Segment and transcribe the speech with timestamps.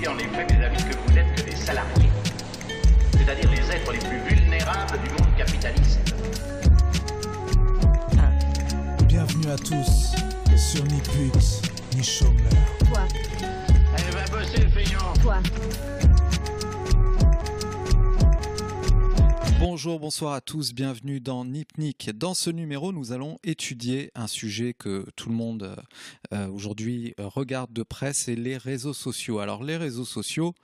[0.00, 2.10] n'oubliez en effet, mes amis, que vous n'êtes que des salariés,
[3.12, 6.00] c'est-à-dire les êtres les plus vulnérables du monde capitaliste.
[9.06, 10.14] Bienvenue à tous
[10.56, 11.62] sur Ni pute,
[11.96, 12.34] ni chômeur.
[12.92, 13.02] Toi,
[13.96, 15.38] Allez, va bosser, feignant toi,
[19.60, 22.08] Bonjour, bonsoir à tous, bienvenue dans Nipnik.
[22.16, 25.76] Dans ce numéro, nous allons étudier un sujet que tout le monde
[26.32, 29.38] euh, aujourd'hui euh, regarde de près, c'est les réseaux sociaux.
[29.38, 30.54] Alors les réseaux sociaux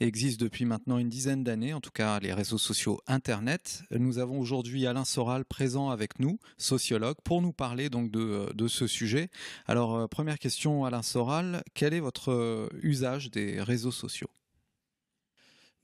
[0.00, 3.82] existent depuis maintenant une dizaine d'années, en tout cas les réseaux sociaux Internet.
[3.90, 8.68] Nous avons aujourd'hui Alain Soral présent avec nous, sociologue, pour nous parler donc de, euh,
[8.68, 9.28] ce sujet.
[9.66, 14.30] Alors euh, première question Alain Soral, quel est votre euh, usage des réseaux sociaux?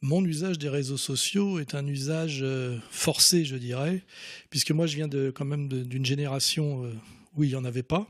[0.05, 4.02] Mon usage des réseaux sociaux est un usage euh, forcé, je dirais,
[4.51, 6.93] puisque moi je viens de, quand même d'une génération euh,
[7.37, 8.09] où il n'y en avait pas.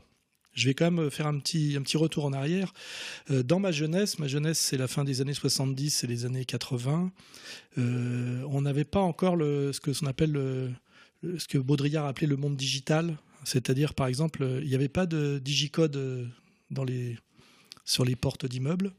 [0.55, 2.73] Je vais quand même faire un petit, un petit retour en arrière.
[3.31, 6.45] Euh, dans ma jeunesse, ma jeunesse c'est la fin des années 70 et les années
[6.45, 7.11] 80,
[7.77, 10.71] euh, on n'avait pas encore ce que qu'on appelle le-
[11.21, 13.15] le- ce que Baudrillard appelait le monde digital.
[13.45, 16.25] C'est-à-dire, par exemple, euh, il n'y avait pas de digicode euh,
[16.71, 17.17] dans les,
[17.85, 18.93] sur les portes d'immeubles.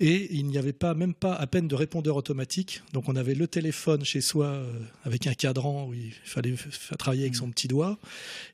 [0.00, 2.82] Et il n'y avait pas, même pas à peine de répondeur automatique.
[2.92, 6.54] Donc on avait le téléphone chez soi euh, avec un cadran où il fallait
[6.98, 7.98] travailler avec son petit doigt.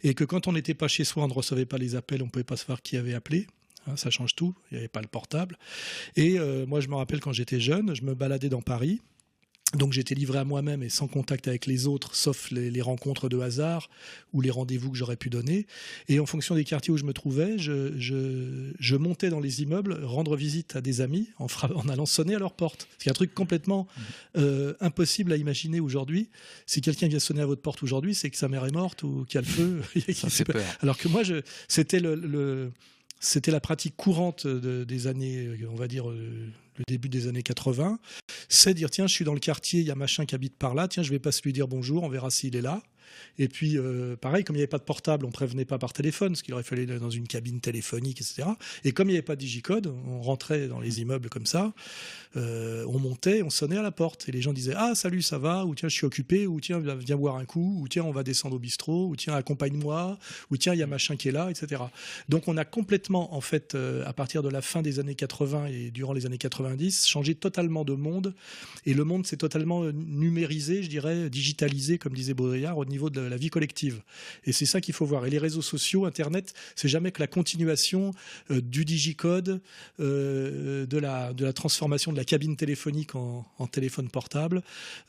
[0.03, 2.27] Et que quand on n'était pas chez soi, on ne recevait pas les appels, on
[2.27, 3.47] ne pouvait pas savoir qui avait appelé.
[3.87, 5.57] Hein, ça change tout, il n'y avait pas le portable.
[6.17, 9.01] Et euh, moi je me rappelle quand j'étais jeune, je me baladais dans Paris.
[9.75, 13.29] Donc j'étais livré à moi-même et sans contact avec les autres, sauf les, les rencontres
[13.29, 13.91] de hasard
[14.33, 15.67] ou les rendez-vous que j'aurais pu donner.
[16.09, 19.61] Et en fonction des quartiers où je me trouvais, je, je- je montais dans les
[19.63, 21.49] immeubles, rendre visite à des amis en,
[21.91, 22.89] allant sonner à leur porte.
[22.99, 23.87] C'est un truc complètement
[24.39, 26.31] euh, impossible à imaginer aujourd'hui.
[26.65, 29.27] Si quelqu'un vient sonner à votre porte aujourd'hui, c'est que sa mère est morte ou
[29.29, 29.83] qu'il y a le feu.
[30.15, 30.63] Ça peur.
[30.81, 31.23] Alors que moi,
[31.69, 32.73] c'était le, le-
[33.21, 36.49] c'était la pratique courante de- des années, on va dire euh,
[36.79, 37.99] le début des années 80,
[38.49, 40.75] c'est dire tiens, je suis dans le quartier, il y a machin qui habite par
[40.75, 42.83] là, tiens, je vais pas lui dire bonjour, on verra s'il est là.
[43.39, 45.93] Et puis, euh, pareil, comme il n'y avait pas de portable, on prévenait pas par
[45.93, 48.49] téléphone, ce qu'il aurait fallu dans une cabine téléphonique, etc.
[48.85, 51.73] Et comme il n'y avait pas de digicode, on rentrait dans les immeubles comme ça,
[52.37, 55.39] euh, on montait, on sonnait à la porte, et les gens disaient ah salut, ça
[55.39, 58.05] va, ou tiens, je suis occupé, ou tiens, viens viens boire un coup, ou tiens,
[58.05, 60.19] on va descendre au bistrot, ou tiens, accompagne-moi,
[60.51, 61.83] ou tiens, il y a machin qui est là, etc.
[62.29, 65.67] Donc, on a complètement, en fait, euh, à partir de la fin des années 80
[65.67, 68.35] et durant les années 90, changé totalement de monde,
[68.85, 73.11] et le monde s'est totalement euh, numérisé, je dirais, digitalisé, comme disait Baudrillard, au niveau
[73.11, 74.03] de la vie collective.
[74.45, 75.27] Et c'est ça qu'il faut voir.
[75.27, 78.13] Et les réseaux sociaux, Internet, c'est jamais que la continuation
[78.51, 79.61] euh, du digicode,
[79.99, 84.63] de, la, de la transformation de la cabine téléphonique en, en téléphone portable,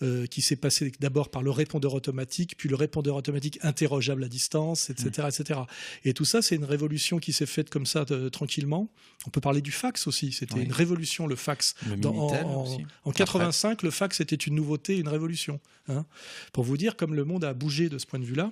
[0.04, 4.28] euh, qui s'est passé d'abord par le répondeur automatique, puis le répondeur automatique interrogeable à
[4.28, 5.28] distance, etc.
[5.28, 5.62] etc.
[6.06, 8.90] Et tout ça, c'est une révolution qui s'est faite comme ça, euh, tranquillement.
[9.26, 10.32] On peut parler du fax aussi.
[10.32, 10.64] C'était Oui.
[10.66, 11.74] une révolution, le fax.
[11.88, 12.86] Le Dans- en, aussi.
[13.06, 15.60] en 85, le fax était une nouveauté, une révolution.
[15.88, 16.06] hein.
[16.54, 18.52] Pour vous dire, comme le monde a bougé de ce point de vue-là.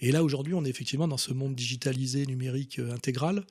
[0.00, 3.44] Et là, aujourd'hui, on est effectivement dans ce monde digitalisé, numérique, euh, intégral.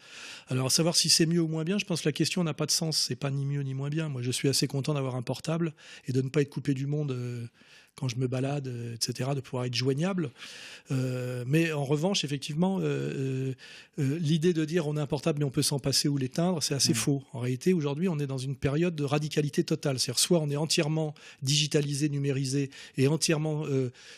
[0.47, 2.65] Alors, savoir si c'est mieux ou moins bien, je pense que la question n'a pas
[2.65, 2.97] de sens.
[2.97, 4.09] C'est pas ni mieux ni moins bien.
[4.09, 5.73] Moi, je suis assez content d'avoir un portable
[6.07, 7.45] et de ne pas être coupé du monde euh,
[7.99, 10.31] quand je me balade, euh, etc., de pouvoir être joignable.
[10.91, 13.53] Euh, mais en revanche, effectivement, euh,
[13.97, 16.73] l'idée de dire on a un portable mais on peut s'en passer ou l'éteindre, c'est
[16.73, 17.23] assez faux.
[17.33, 19.99] En réalité, aujourd'hui, on est dans une période de radicalité totale.
[19.99, 23.65] C'est-à-dire, soit on est entièrement digitalisé, numérisé et entièrement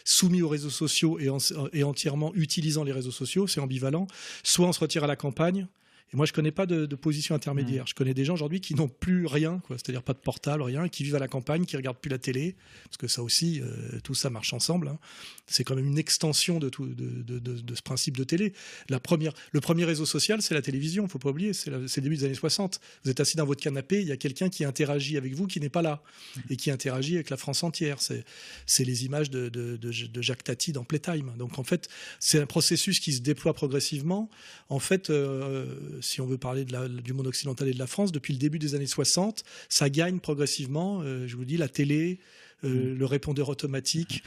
[0.06, 1.38] soumis aux réseaux sociaux et, en-
[1.74, 4.08] et entièrement utilisant les réseaux sociaux, c'est ambivalent.
[4.44, 5.68] Soit on se retire à la campagne.
[6.14, 7.88] Et moi, je connais pas de, de position intermédiaire.
[7.88, 9.62] Je connais des gens aujourd'hui qui n'ont plus rien.
[9.70, 12.56] C'est-à-dire pas de portable, rien, qui vivent à la campagne, qui regardent plus la télé,
[12.86, 14.90] parce que ça aussi, euh, tout ça marche ensemble.
[14.90, 15.00] hein.
[15.48, 18.52] C'est quand même une extension de, tout, de, de- de- de ce principe de télé.
[18.90, 21.08] La première, le premier réseau social, c'est la télévision.
[21.08, 22.82] Faut pas oublier, c'est le début des années 60.
[23.06, 25.60] Vous êtes assis dans votre canapé, il y a quelqu'un qui interagit avec vous, qui
[25.62, 26.04] n'est pas là,
[26.50, 27.98] et qui interagit avec la France entière.
[28.02, 31.32] C'est les images de Jacques Tati dans Playtime.
[31.38, 31.88] Donc en fait,
[32.20, 34.30] c'est un processus qui se déploie progressivement.
[34.70, 35.66] En fait, euh,
[36.02, 38.40] si on veut parler de la- du monde occidental et de la France, depuis le
[38.40, 41.02] début des années 60, ça gagne progressivement.
[41.04, 42.20] euh, je vous dis, la télé,
[42.64, 44.22] euh, le répondeur automatique,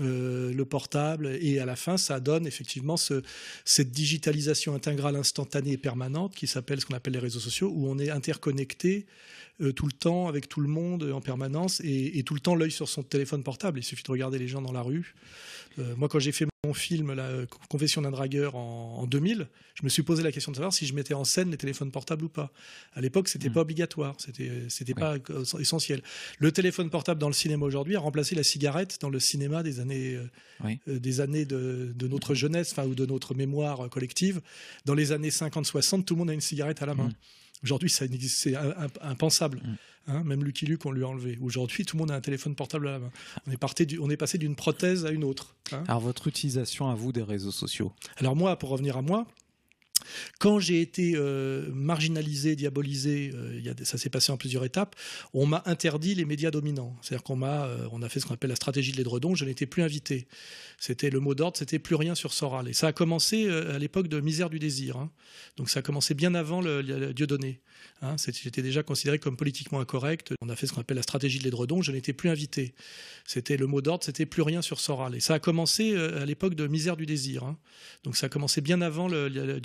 [0.00, 3.22] euh, le portable, et à la fin, ça donne effectivement ce-
[3.64, 7.88] cette digitalisation intégrale instantanée et permanente qui s'appelle ce qu'on appelle les réseaux sociaux, où
[7.88, 9.06] on est interconnecté
[9.60, 12.54] euh, tout le temps avec tout le monde en permanence et, et tout le temps
[12.54, 13.78] l'œil sur son téléphone portable.
[13.80, 15.14] Il suffit de regarder les gens dans la rue.
[15.96, 19.82] Moi, quand j'ai fait mon film, la euh, Confession d'un dragueur en, en 2000, je
[19.82, 22.24] me suis posé la question de savoir si je mettais en scène les téléphones portables
[22.24, 22.52] ou pas.
[22.94, 23.52] À l'époque, c'était Mm.
[23.52, 25.00] pas obligatoire, c'était c'était Oui.
[25.00, 26.04] pas euh, essentiel.
[26.38, 29.80] Le téléphone portable dans le cinéma aujourd'hui a remplacé la cigarette dans le cinéma des
[29.80, 30.24] années euh,
[30.62, 30.78] Oui.
[30.86, 34.40] euh, des années de, de notre jeunesse, enfin ou de notre mémoire euh, collective.
[34.84, 37.08] Dans les années 50-60, tout le monde a une cigarette à la main.
[37.08, 37.14] Mm.
[37.64, 38.54] Aujourd'hui, ça c'est
[39.00, 39.60] impensable.
[40.08, 41.38] Hein, même Lucky Luke, on lui a enlevé.
[41.40, 43.10] Aujourd'hui, tout le monde a un téléphone portable à la main.
[43.46, 45.54] On est, parti du- on est passé d'une prothèse à une autre.
[45.72, 45.84] hein.
[45.86, 47.92] Alors votre utilisation à vous des réseaux sociaux?
[48.16, 49.26] Alors moi, pour revenir à moi,
[50.38, 54.96] quand j'ai été euh, marginalisé, diabolisé, euh, ça s'est passé en plusieurs étapes,
[55.34, 56.96] on m'a interdit les médias dominants.
[57.02, 59.66] C'est-à-dire qu'on m'a, euh, a fait ce qu'on appelle la stratégie de l'édredon, je n'étais
[59.66, 60.26] plus invité.
[60.78, 62.66] C'était le mot d'ordre, c'était plus rien sur Soral.
[62.68, 64.96] Et ça a commencé à l'époque de Misère du désir.
[64.96, 65.10] hein.
[65.56, 67.60] Donc ça a commencé bien avant le, le- le Dieudonné.
[68.00, 68.16] Hein.
[68.42, 70.32] J'étais déjà considéré comme politiquement incorrect.
[70.40, 72.74] On a fait ce qu'on appelle la stratégie de l'édredon, je n'étais plus invité.
[73.24, 75.14] C'était le mot d'ordre, c'était plus rien sur Soral.
[75.14, 77.44] Et ça a commencé à l'époque de Misère du désir.
[77.44, 77.58] hein.
[78.02, 79.60] Donc ça a commencé bien avant le, le- le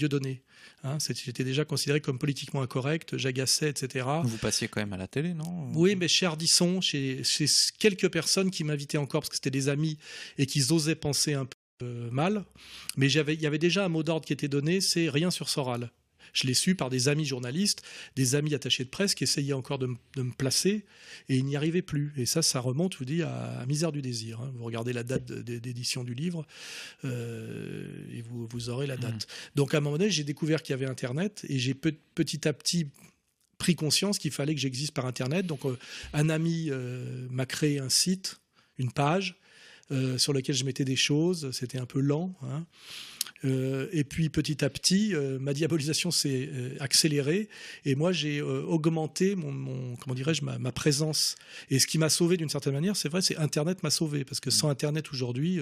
[0.83, 0.97] Hein.
[0.99, 4.05] J'étais déjà considéré comme politiquement incorrect, j'agaçais, etc.
[4.23, 5.71] Vous passiez quand même à la télé, non?
[5.73, 7.45] Oui, mais chez Ardisson, chez, chez
[7.79, 9.97] quelques personnes qui m'invitaient encore parce que c'était des amis
[10.37, 12.43] et qui osaient penser un peu euh, mal.
[12.95, 15.91] Mais il y avait déjà un mot d'ordre qui était donné, c'est rien sur Soral.
[16.33, 17.83] Je l'ai su par des amis journalistes,
[18.15, 20.85] des amis attachés de presse qui essayaient encore de, me- de me placer
[21.29, 22.13] et ils n'y arrivaient plus.
[22.17, 24.41] Et ça, ça remonte, je vous dis, à, à Misère du désir.
[24.41, 24.51] hein.
[24.55, 26.45] Vous regardez la date d'édition du livre
[27.05, 29.27] euh, et vous, vous aurez la date.
[29.55, 32.47] Donc à un moment donné, j'ai découvert qu'il y avait Internet et j'ai pe- petit
[32.47, 32.87] à petit
[33.57, 35.45] pris conscience qu'il fallait que j'existe par Internet.
[35.47, 35.77] Donc euh,
[36.13, 38.39] un ami euh, m'a créé un site,
[38.77, 39.35] une page.
[39.91, 42.35] euh, sur lequel je mettais des choses, c'était un peu lent.
[42.43, 42.65] hein.
[43.45, 47.49] Euh, et puis petit à petit, euh, ma diabolisation s'est euh, accélérée
[47.85, 51.35] et moi j'ai augmenté mon, mon- comment dirais-je ma, ma présence.
[51.69, 54.39] Et ce qui m'a sauvé d'une certaine manière, c'est vrai, c'est Internet m'a sauvé parce
[54.39, 55.59] que sans Internet aujourd'hui,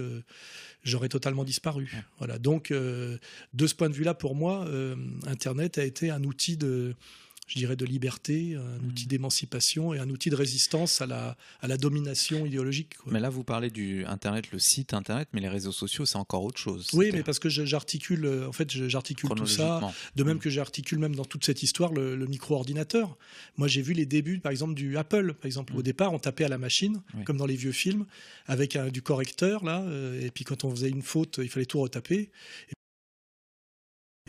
[0.83, 1.91] j'aurais totalement disparu.
[2.19, 2.39] Voilà.
[2.39, 4.67] Donc de ce point de vue-là, pour moi,
[5.27, 6.95] Internet a été un outil de
[7.47, 8.87] je dirais de liberté, un Mhm.
[8.89, 12.97] outil d'émancipation et un outil de résistance à la, à la domination idéologique.
[12.97, 13.13] quoi.
[13.13, 16.43] Mais là, vous parlez du Internet, le site Internet, mais les réseaux sociaux, c'est encore
[16.43, 16.87] autre chose.
[16.93, 19.79] Oui, mais parce que j'articule, euh, en fait, j'articule tout ça.
[20.15, 23.17] De même que j'articule même dans toute cette histoire le, le micro-ordinateur.
[23.57, 25.33] Moi, j'ai vu les débuts, par exemple, du Apple.
[25.33, 27.23] Par exemple, au départ, on tapait à la machine, Oui.
[27.25, 28.05] comme dans les vieux films,
[28.47, 29.81] avec un- du correcteur là.
[29.83, 32.31] euh, et puis quand on faisait une faute, il fallait tout retaper.
[32.69, 32.73] Et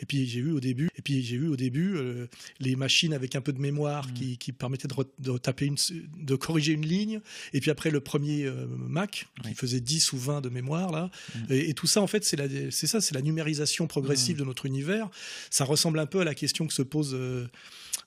[0.04, 2.26] puis j'ai vu au début, et puis j'ai vu au début euh,
[2.60, 5.76] les machines avec un peu de mémoire qui, qui permettaient de, re- de taper une,
[6.18, 7.20] de corriger une ligne.
[7.54, 9.54] Et puis après le premier euh, Mac qui Oui.
[9.54, 11.10] faisait 10 ou 20 de mémoire là.
[11.48, 15.08] Et, et tout ça en fait c'est ça, c'est la numérisation progressive de notre univers.
[15.50, 17.46] Ça ressemble un peu à la question que se pose euh,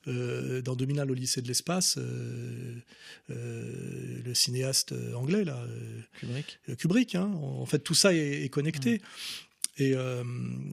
[0.06, 2.76] euh, dans 2001 au lycée de l'espace euh,
[3.30, 5.62] euh, le cinéaste anglais là.
[6.20, 6.58] Kubrick.
[6.78, 7.14] Kubrick.
[7.14, 7.30] hein.
[7.42, 9.00] En fait, tout ça est, est connecté.
[9.78, 10.22] Et, euh,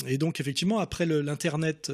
[0.08, 1.92] et donc, effectivement, après l'Internet,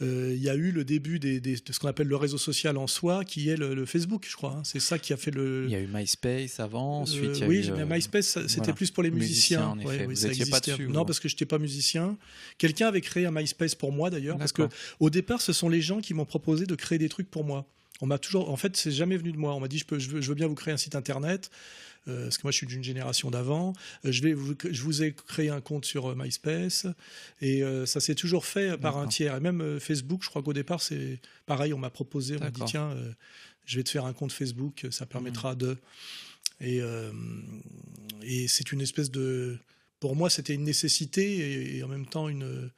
[0.00, 2.38] euh, il y a eu le début des- des- de ce qu'on appelle le réseau
[2.38, 4.52] social en soi, qui est le, le Facebook, je crois.
[4.52, 4.62] hein.
[4.64, 5.64] C'est ça qui a fait le.
[5.66, 7.86] Il y a eu MySpace avant, ensuite Euh, il y a oui, eu, mais euh,
[7.86, 8.72] MySpace, c'était voilà.
[8.74, 9.68] plus pour les Musiciens, musiciens.
[9.68, 9.88] en effet.
[9.88, 12.16] Ouais, oui, Vous ça pas dessus, Non, parce que je n'étais pas musicien.
[12.58, 14.62] Quelqu'un avait créé un MySpace pour moi, d'ailleurs, parce que
[15.00, 17.66] au départ, ce sont les gens qui m'ont proposé de créer des trucs pour moi.
[18.02, 19.54] On m'a toujours, en fait, c'est jamais venu de moi.
[19.54, 21.50] On m'a dit, je, peux, je, veux, je veux bien vous créer un site internet,
[22.08, 23.72] euh, parce que moi, je suis d'une génération d'avant.
[24.04, 26.86] Euh, je vais, vous, je vous ai créé un compte sur euh, MySpace,
[27.40, 29.34] et euh, ça s'est toujours fait par un tiers.
[29.34, 31.72] Et même Facebook, je crois qu'au départ, c'est pareil.
[31.72, 32.94] On m'a proposé, on m'a dit, tiens,
[33.64, 35.76] je vais te faire un compte Facebook, ça permettra de.
[36.60, 36.80] Et,
[38.22, 39.58] et c'est une espèce de.
[39.98, 42.70] Pour moi, c'était une nécessité et, et en même temps une,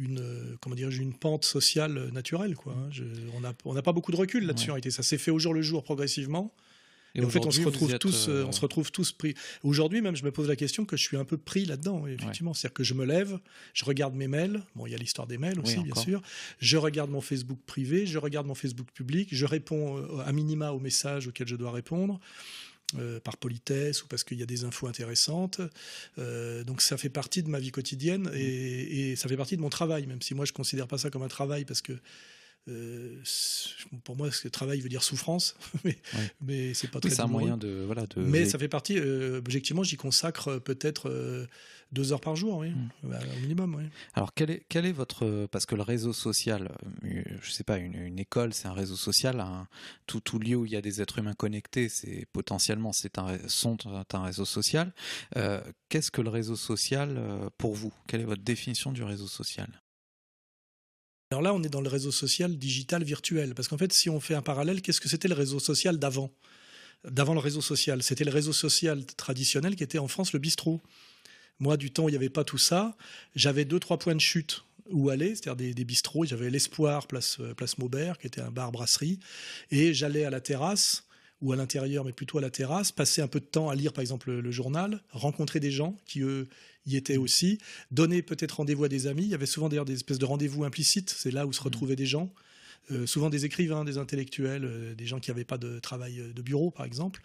[0.00, 2.54] une, comment dirais une pente sociale naturelle.
[2.56, 2.88] Quoi, hein.
[2.90, 4.90] Je- on n'a on n'a pas beaucoup de recul là-dessus en réalité.
[4.90, 6.54] Ça s'est fait au jour le jour progressivement.
[7.16, 9.34] Et, en fait, on se retrouve tous, euh, euh, on se retrouve tous pris.
[9.64, 12.06] Aujourd'hui, même, je me pose la question que je suis un peu pris là-dedans.
[12.06, 13.40] Effectivement, c'est-à-dire que je me lève,
[13.74, 14.62] je regarde mes mails.
[14.76, 16.22] Bon, il y a l'histoire des mails aussi, bien sûr.
[16.60, 20.70] Je regarde mon Facebook privé, je regarde mon Facebook public, je réponds euh, à minima
[20.70, 22.20] aux messages auxquels je dois répondre.
[22.98, 25.60] Euh, par politesse ou parce qu'il y a des infos intéressantes.
[26.18, 29.62] Euh, donc ça fait partie de ma vie quotidienne et, et ça fait partie de
[29.62, 31.92] mon travail, même si moi je considère pas ça comme un travail parce que
[32.68, 33.20] euh,
[34.04, 36.30] pour moi, ce que travail veut dire souffrance, mais, Ouais.
[36.40, 37.82] mais c'est pas Oui, très c'est un moyen de.
[37.86, 41.46] Voilà, de Mais ça fait partie, euh, objectivement, j'y consacre euh, peut-être euh,
[41.92, 42.88] deux heures par jour, oui, Hmm.
[43.02, 43.74] Bah, au minimum.
[43.74, 43.84] Oui.
[44.14, 45.46] Alors, quel est, quel est votre.
[45.46, 46.70] Parce que le réseau social,
[47.02, 49.40] je sais pas, une, une école, c'est un réseau social.
[49.40, 49.66] un-
[50.06, 53.36] tout, tout lieu où il y a des êtres humains connectés, c'est potentiellement c'est un,
[53.48, 53.76] sont
[54.12, 54.92] un réseau social.
[55.88, 57.18] Qu'est-ce que le réseau social
[57.58, 57.92] pour vous?
[58.06, 59.68] Quelle est votre définition du réseau social?
[61.32, 64.18] Alors là, on est dans le réseau social digital virtuel, parce qu'en fait, si on
[64.18, 66.32] fait un parallèle, qu'est-ce que c'était le réseau social d'avant?
[67.04, 70.82] D'avant le réseau social, c'était le réseau social traditionnel qui était en France le bistrot.
[71.60, 72.96] Moi, du temps où il n'y avait pas tout ça,
[73.36, 76.24] j'avais deux, trois points de chute où aller, c'est-à-dire des, des bistrots.
[76.24, 79.20] J'avais l'Espoir, place, euh, place Maubert, qui était un bar-brasserie,
[79.70, 81.04] et j'allais à la terrasse
[81.42, 83.92] ou à l'intérieur, mais plutôt à la terrasse, passer un peu de temps à lire
[83.92, 86.48] par exemple le, le journal, rencontrer des gens qui eux
[86.86, 87.58] y étaient aussi,
[87.90, 89.24] donner peut-être rendez-vous à des amis.
[89.24, 91.96] Il y avait souvent d'ailleurs des espèces de rendez-vous implicites, c'est là où se retrouvaient
[91.96, 92.32] des gens.
[92.92, 96.42] euh, souvent des écrivains, des intellectuels, euh, des gens qui n'avaient pas de travail de
[96.42, 97.22] bureau, par exemple.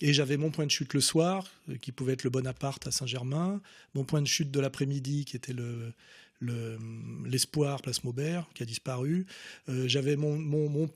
[0.00, 1.50] Et j'avais mon point de chute le soir,
[1.82, 3.60] qui pouvait être le Bonaparte à Saint-Germain,
[3.94, 5.92] mon point de chute de l'après-midi, qui était le,
[7.26, 9.26] l'espoir place Maubert qui a disparu.
[9.68, 10.90] Euh, j'avais mon, mon,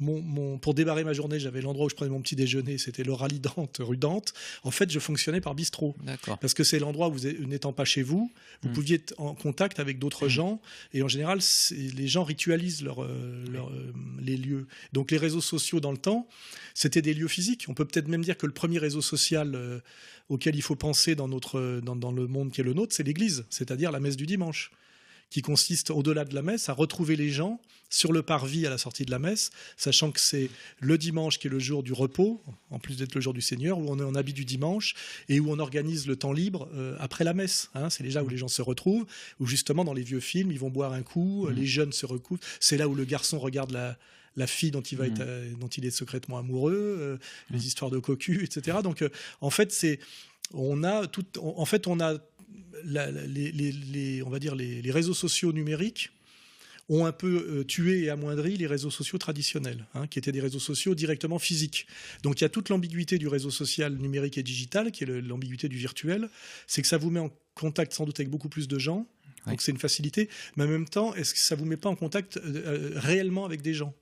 [0.00, 3.12] mon, pour démarrer ma journée, j'avais l'endroit où je prenais mon petit déjeuner, c'était le
[3.12, 4.32] rallye Dante, rue Dante.
[4.62, 5.96] En fait, je fonctionnais par bistrot.
[6.40, 8.30] Parce que c'est l'endroit où vous n'étant pas chez vous,
[8.62, 8.72] vous hmm.
[8.72, 10.30] pouviez être en contact avec d'autres hmm.
[10.30, 10.60] gens
[10.94, 11.40] et en général,
[11.70, 14.66] les gens ritualisent leur, euh, euh, les lieux.
[14.92, 16.28] Donc les réseaux sociaux dans le temps,
[16.74, 17.66] c'était des lieux physiques.
[17.68, 19.82] On peut peut-être même dire que le premier réseau social
[20.28, 23.02] auquel il faut penser dans, notre, dans, dans le monde qui est le nôtre, c'est
[23.02, 24.70] l'Église, c'est-à-dire la messe du dimanche
[25.32, 27.58] qui consiste au-delà de la messe à retrouver les gens
[27.88, 31.46] sur le parvis à la sortie de la messe, sachant que c'est le dimanche qui
[31.46, 34.04] est le jour du repos, en plus d'être le jour du Seigneur, où on est
[34.04, 34.94] en habit du dimanche
[35.30, 37.70] et où on organise le temps libre euh, après la messe.
[37.74, 37.88] Hein.
[37.88, 39.06] c'est déjà où les gens se retrouvent,
[39.40, 41.52] où justement dans les vieux films, ils vont boire un coup, mmh.
[41.52, 42.42] les jeunes se recouvrent.
[42.60, 45.12] C'est là où le garçon regarde la, fille dont il, va mmh.
[45.12, 47.16] être, euh, dont il est secrètement amoureux, euh,
[47.50, 47.62] les mmh.
[47.62, 48.78] histoires de cocu, etc.
[48.82, 49.02] Donc,
[49.40, 49.98] en fait, c'est
[50.54, 52.18] on a tout, en fait, on a
[52.84, 56.10] les, on va dire les, réseaux sociaux numériques
[56.88, 60.40] ont un peu euh, tué et amoindri les réseaux sociaux traditionnels, hein, qui étaient des
[60.40, 61.86] réseaux sociaux directement physiques.
[62.22, 65.68] Donc il y a toute l'ambiguïté du réseau social numérique et digital, qui est l'ambiguïté
[65.68, 66.28] du virtuel,
[66.66, 69.06] c'est que ça vous met en contact sans doute avec beaucoup plus de gens,
[69.46, 71.96] donc c'est une facilité, mais en même temps, est-ce que ça vous met pas en
[71.96, 73.94] contact euh, euh, réellement avec des gens?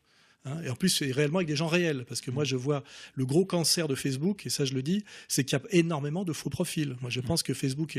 [0.44, 2.04] Hein, et en plus, c'est réellement avec des gens réels.
[2.08, 2.82] Parce que moi, je vois
[3.14, 6.24] le gros cancer de Facebook, et ça, je le dis, c'est qu'il y a énormément
[6.24, 6.96] de faux profils.
[7.00, 7.98] Moi, je pense que Facebook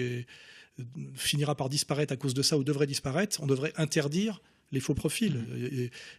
[1.16, 3.42] finira par disparaître à cause de ça, ou devrait disparaître.
[3.42, 5.44] On devrait interdire les faux profils.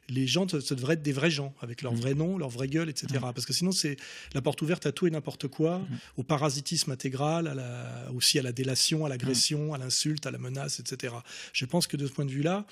[0.08, 2.90] les gens, ça devrait être des vrais gens, avec leur vrai nom, leur vraie gueule,
[2.90, 3.20] etc.
[3.20, 3.96] Parce que sinon, c'est
[4.34, 5.80] la porte ouverte à tout et n'importe quoi,
[6.16, 10.38] au parasitisme intégral, à la, aussi à la délation, à l'agression, à l'insulte, à la
[10.38, 11.14] menace, etc.
[11.52, 12.66] Je pense que de ce point de vue-là,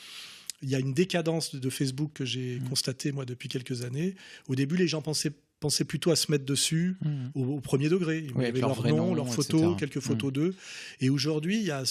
[0.62, 2.69] il y a une décadence de Facebook que j'ai mmh.
[2.69, 4.14] constatée moi depuis quelques années.
[4.49, 7.26] Au début, les gens pensaient pensaient plutôt à se mettre dessus mmh.
[7.35, 8.26] au, premier degré.
[8.35, 10.35] Il y avait leur, nom, leurs photos, quelques photos mmh.
[10.35, 10.55] d'eux.
[11.00, 11.83] Et aujourd'hui, il y a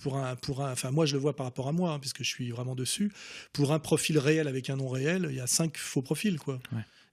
[0.00, 2.22] pour un, pour un, enfin moi je le vois par rapport à moi, hein, puisque
[2.22, 3.12] je suis vraiment dessus.
[3.52, 6.60] Pour un profil réel avec un nom réel, il y a cinq faux profils, quoi.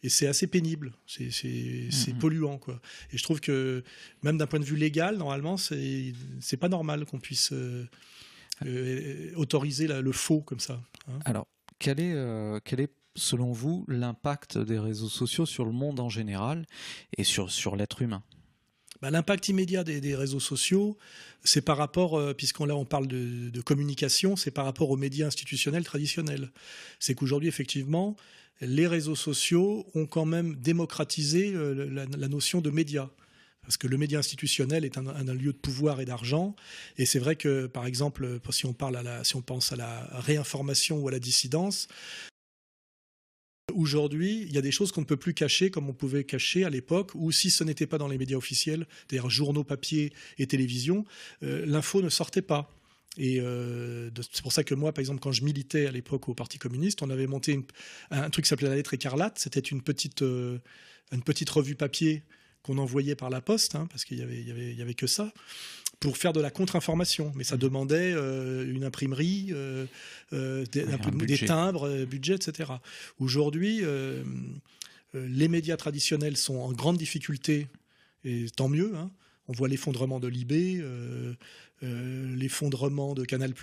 [0.05, 2.79] Et c'est assez pénible, c'est polluant, quoi.
[3.11, 3.83] Et je trouve que
[4.21, 7.85] même d'un point de vue légal, normalement, c'est pas normal qu'on puisse euh,
[8.65, 10.81] euh, autoriser le faux comme ça.
[11.07, 11.19] Hein.
[11.25, 11.47] Alors,
[11.79, 16.09] quel est, euh, quel est selon vous l'impact des réseaux sociaux sur le monde en
[16.09, 16.65] général
[17.17, 18.23] et sur, sur l'être humain?
[19.01, 20.97] Bah, L'impact immédiat des, réseaux sociaux,
[21.43, 25.27] c'est par rapport, euh, puisqu'on là on parle de, communication, c'est par rapport aux médias
[25.27, 26.51] institutionnels traditionnels.
[26.99, 28.15] C'est qu'aujourd'hui, effectivement,
[28.61, 33.09] les réseaux sociaux ont quand même démocratisé la, notion de médias
[33.63, 36.55] parce que le média institutionnel est un, lieu de pouvoir et d'argent.
[36.97, 39.75] Et c'est vrai que, par exemple, si on, parle à la, si on pense à
[39.75, 41.87] la réinformation ou à la dissidence,
[43.73, 46.65] Aujourd'hui, il y a des choses qu'on ne peut plus cacher comme on pouvait cacher
[46.65, 50.45] à l'époque, ou si ce n'était pas dans les médias officiels, c'est-à-dire journaux, papier et
[50.45, 51.05] télévision,
[51.43, 52.69] euh, l'info ne sortait pas.
[53.17, 56.33] Et euh, c'est pour ça que moi, par exemple, quand je militais à l'époque au
[56.33, 57.59] Parti communiste, on avait monté
[58.11, 59.39] un truc qui s'appelait la lettre écarlate.
[59.39, 60.59] C'était une petite, euh,
[61.11, 62.23] une petite revue papier
[62.63, 65.07] qu'on envoyait par la poste, hein, parce qu'il y avait, y, avait, y avait que
[65.07, 65.31] ça,
[65.99, 67.31] pour faire de la contre-information.
[67.35, 67.59] Mais ça mmh.
[67.59, 69.85] demandait euh, une imprimerie, euh,
[70.33, 70.85] euh, des,
[71.45, 72.71] timbres, budget, etc.
[73.19, 73.81] Aujourd'hui,
[75.13, 77.67] les médias traditionnels sont en grande difficulté,
[78.23, 78.93] et tant mieux.
[78.95, 79.11] Hein.
[79.47, 80.81] On voit l'effondrement de Libé,
[81.81, 83.53] l'effondrement de Canal+,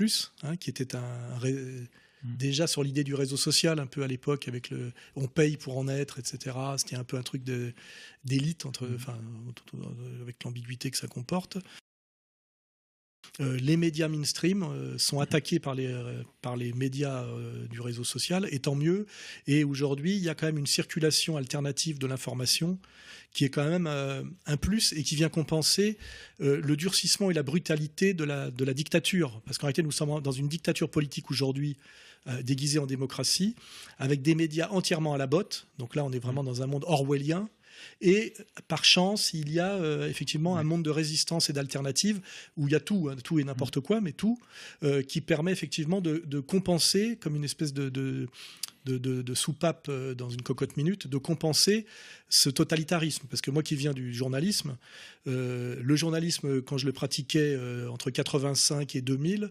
[0.43, 1.39] hein, qui était un
[2.23, 2.37] Mm.
[2.37, 5.79] déjà sur l'idée du réseau social un peu à l'époque avec le on paye pour
[5.79, 7.43] en être etc c'était un peu un truc
[8.25, 8.95] d'élite entre mm.
[8.95, 9.19] enfin
[10.21, 11.59] avec l'ambiguïté que ça comporte
[13.41, 15.23] euh, les médias mainstream euh, sont mm.
[15.23, 17.25] attaqués par les, euh, par les médias
[17.71, 19.07] du réseau social, et tant mieux.
[19.47, 22.79] Et aujourd'hui, il y a quand même une circulation alternative de l'information
[23.33, 25.99] qui est quand même un plus et qui vient compenser
[26.41, 29.41] le durcissement et la brutalité de la, de la dictature.
[29.45, 31.77] Parce qu'en réalité, nous sommes dans une dictature politique aujourd'hui
[32.29, 33.57] euh, déguisé en démocratie,
[33.99, 35.67] avec des médias entièrement à la botte.
[35.79, 37.49] Donc là, on est vraiment dans un monde orwellien.
[38.01, 38.35] Et
[38.69, 42.21] par chance, il y a euh, effectivement un monde de résistance et d'alternative
[42.57, 44.39] où il y a tout, hein, tout et n'importe quoi, mais tout,
[44.83, 48.29] euh, qui permet effectivement de, compenser comme une espèce de, de,
[49.35, 51.87] soupape euh, dans une cocotte minute, de compenser
[52.29, 53.27] ce totalitarisme.
[53.29, 54.77] Parce que moi qui viens du journalisme,
[55.27, 59.51] euh, le journalisme, quand je le pratiquais euh, entre 85 et 2000,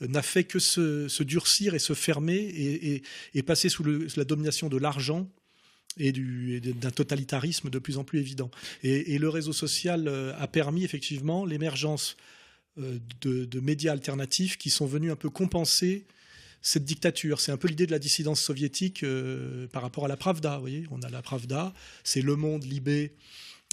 [0.00, 3.02] n'a fait que se, durcir et se fermer
[3.34, 5.28] et, passer sous, la domination de l'argent
[5.98, 8.50] et d'un totalitarisme de plus en plus évident.
[8.82, 10.08] Et, le réseau social
[10.38, 12.16] a permis effectivement l'émergence
[12.78, 16.06] de, médias alternatifs qui sont venus un peu compenser
[16.62, 17.40] cette dictature.
[17.40, 20.56] C'est un peu l'idée de la dissidence soviétique euh, par rapport à la Pravda.
[20.56, 21.72] Vous voyez, on a la Pravda,
[22.04, 23.12] c'est Le Monde, Libé,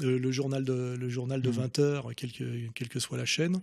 [0.04, 3.26] euh, le journal de, le journal de 20 heures, quelle que, quelle que soit la
[3.26, 3.62] chaîne.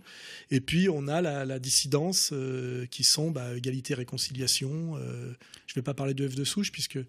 [0.51, 4.97] Et puis on a la, dissidence euh, qui sont bah, égalité, réconciliation.
[4.97, 6.99] je ne vais pas parler de F de souche puisque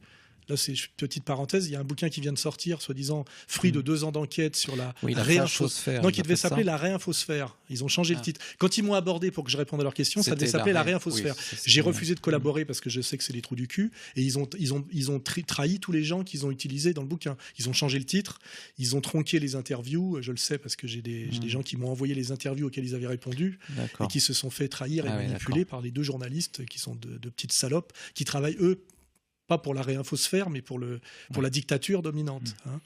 [0.49, 1.67] Là, c'est une petite parenthèse.
[1.67, 3.83] Il y a un bouquin qui vient de sortir, soi-disant fruit de mm.
[3.83, 6.03] deux ans d'enquête sur la, oui, réinfosphère.
[6.03, 7.57] Non, qui devait s'appeler la réinfosphère.
[7.69, 8.25] Ils ont changé le ah.
[8.25, 8.41] titre.
[8.59, 10.83] Quand ils m'ont abordé pour que je réponde à leurs questions, ça devait s'appeler la,
[10.83, 11.35] réinfosphère.
[11.65, 13.91] J'ai refusé de collaborer parce que je sais que c'est des trous du cul.
[14.15, 17.03] Et ils ont, ils ont, ils ont trahi tous les gens qu'ils ont utilisés dans
[17.03, 17.37] le bouquin.
[17.59, 18.39] Ils ont changé le titre.
[18.79, 20.19] Ils ont tronqué les interviews.
[20.21, 21.49] Je le sais parce que j'ai des, des, mm.
[21.49, 23.59] gens qui m'ont envoyé les interviews auxquelles ils avaient répondu
[24.01, 26.95] et qui se sont fait trahir et ah manipuler par les deux journalistes qui sont
[26.95, 28.81] de, de petites salopes qui travaillent eux
[29.47, 31.01] pas pour la réinfosphère, mais pour, le,
[31.33, 32.55] pour la dictature dominante.
[32.65, 32.69] Mmh.
[32.69, 32.81] Hein.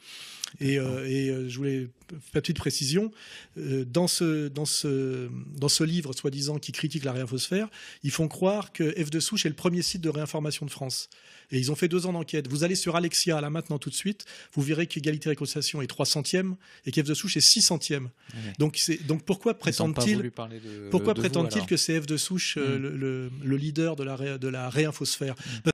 [0.58, 3.12] Et, euh, et euh, je voulais faire petite précision,
[3.56, 7.68] euh, dans, ce, dans, ce, dans ce livre, soi-disant, qui critique la réinfosphère,
[8.02, 11.08] ils font croire que F de Souche est le premier site de réinformation de France.
[11.52, 12.48] Et ils ont fait deux ans d'enquête.
[12.48, 14.24] Vous allez sur Alexia, là maintenant, tout de suite,
[14.54, 16.54] vous verrez qu'égalité réconciliation est 300e
[16.86, 18.08] et qu'F de Souche est 600e.
[18.58, 20.30] Donc, donc pourquoi prétendent-ils
[20.90, 22.60] pourquoi prétendent-ils que c'est F de Souche mmh.
[22.60, 25.34] le, le, leader de la, de la réinfosphère?
[25.34, 25.70] Mmh.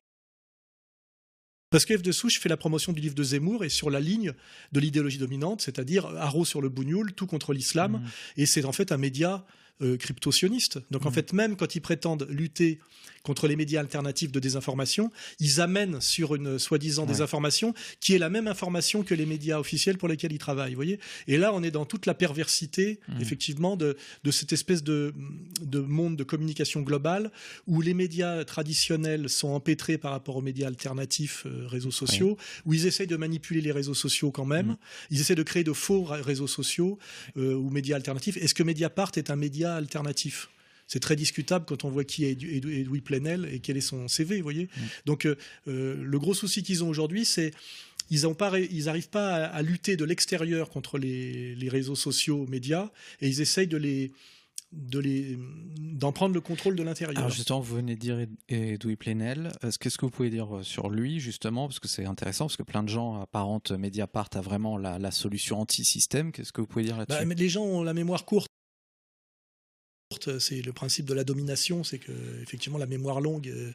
[1.71, 4.01] Parce que F de Souche fait la promotion du livre de Zemmour et sur la
[4.01, 4.33] ligne
[4.73, 7.93] de l'idéologie dominante, c'est-à-dire haro sur le bougnoul, tout contre l'islam.
[7.93, 8.41] Mmh.
[8.41, 9.45] Et c'est en fait un média
[9.83, 10.79] euh, crypto-sioniste.
[10.91, 11.15] Donc en mmh.
[11.15, 12.79] fait, même quand ils prétendent lutter
[13.26, 18.30] contre les médias alternatifs de désinformation, ils amènent sur une soi-disant désinformation qui est la
[18.30, 20.75] même information que les médias officiels pour lesquels ils travaillent.
[20.75, 23.21] Vous voyez Et là, on est dans toute la perversité, mmh.
[23.21, 23.97] effectivement, de,
[24.30, 25.12] cette espèce de,
[25.73, 27.33] monde de communication globale
[27.66, 32.75] où les médias traditionnels sont empêtrés par rapport aux médias alternatifs, euh, réseaux sociaux, où
[32.75, 34.68] ils essayent de manipuler les réseaux sociaux quand même.
[34.68, 34.76] Mmh.
[35.11, 36.99] Ils essaient de créer de faux réseaux sociaux
[37.37, 38.37] euh, ou médias alternatifs.
[38.37, 40.49] Est-ce que Mediapart est un média alternatif?
[40.87, 44.37] C'est très discutable quand on voit qui est Edoui Plenel et quel est son CV,
[44.38, 44.64] vous voyez.
[44.64, 44.81] Mm.
[45.07, 45.37] Donc euh,
[45.69, 47.52] euh, le gros souci qu'ils ont aujourd'hui, c'est
[48.11, 53.67] ils n'arrivent pas à, lutter de l'extérieur contre les, réseaux sociaux, médias, et ils essayent
[53.67, 54.13] de les
[54.73, 57.17] d'en prendre le contrôle de l'intérieur.
[57.17, 59.52] Alors justement, vous venez de dire Edoui Plenel.
[59.80, 62.63] Qu'est-ce que vous pouvez dire euh, sur lui, justement Parce que c'est intéressant, parce que
[62.63, 66.32] plein de gens apparentent Mediapart à vraiment la, solution anti-système.
[66.32, 67.25] Qu'est-ce que vous pouvez dire là-dessus?
[67.25, 68.50] Bah, Les gens ont la mémoire courte
[70.39, 72.12] c'est le principe de la domination, c'est que
[72.43, 73.73] effectivement la mémoire longue euh,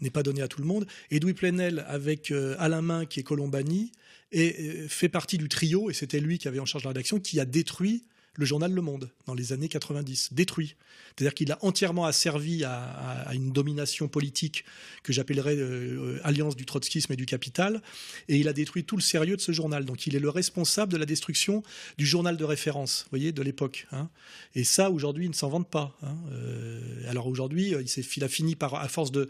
[0.00, 0.86] n'est pas donnée à tout le monde.
[1.10, 3.92] Edoui Plenel avec euh, Alain Main qui est Colombani
[4.34, 7.40] euh, fait partie du trio et c'était lui qui avait en charge la rédaction qui
[7.40, 8.04] a détruit
[8.36, 10.76] le journal Le Monde dans les années 90, détruit.
[11.16, 14.64] C'est-à-dire qu'il a entièrement asservi à, une domination politique
[15.02, 17.82] que j'appellerais euh, alliance du trotskisme et du capital,
[18.28, 19.84] et il a détruit tout le sérieux de ce journal.
[19.84, 21.62] Donc il est le responsable de la destruction
[21.98, 23.86] du journal de référence, voyez, de l'époque.
[23.92, 24.10] Hein.
[24.54, 25.96] Et ça, aujourd'hui, il ne s'en vante pas.
[26.02, 26.16] Hein.
[26.32, 29.28] Euh, alors aujourd'hui, il, il, a fini par, à force de,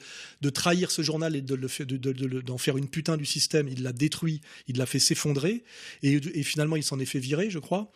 [0.50, 4.40] trahir ce journal et d'en de, de, faire une putain du système, il l'a détruit,
[4.68, 5.64] il l'a fait s'effondrer,
[6.02, 7.92] et finalement, il s'en est fait virer, je crois.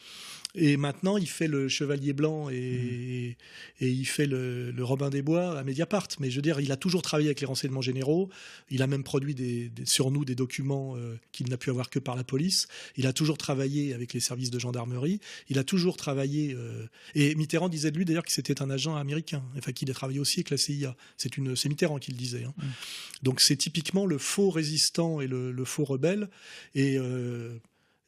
[0.54, 3.36] Et maintenant, il fait le Chevalier Blanc et,
[3.80, 3.84] mmh.
[3.84, 6.08] et il fait le, Robin des Bois à Mediapart.
[6.20, 8.30] Mais je veux dire, il a toujours travaillé avec les renseignements généraux.
[8.70, 11.98] Il a même produit des, sur nous des documents euh, qu'il n'a pu avoir que
[11.98, 12.66] par la police.
[12.96, 15.20] Il a toujours travaillé avec les services de gendarmerie.
[15.48, 16.54] Il a toujours travaillé.
[16.54, 19.42] Euh, et Mitterrand disait de lui d'ailleurs que c'était un agent américain.
[19.56, 20.96] Enfin, qu'il a travaillé aussi avec la CIA.
[21.18, 22.44] C'est une, c'est Mitterrand qui le disait.
[22.44, 22.54] Hein.
[22.56, 22.66] Mmh.
[23.22, 26.30] Donc c'est typiquement le faux résistant et le, faux rebelle.
[26.74, 27.58] Et euh,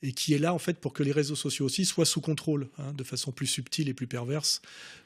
[0.03, 2.69] et qui est là en fait pour que les réseaux sociaux aussi soient sous contrôle,
[2.79, 4.63] hein, de façon plus subtile et plus perverse.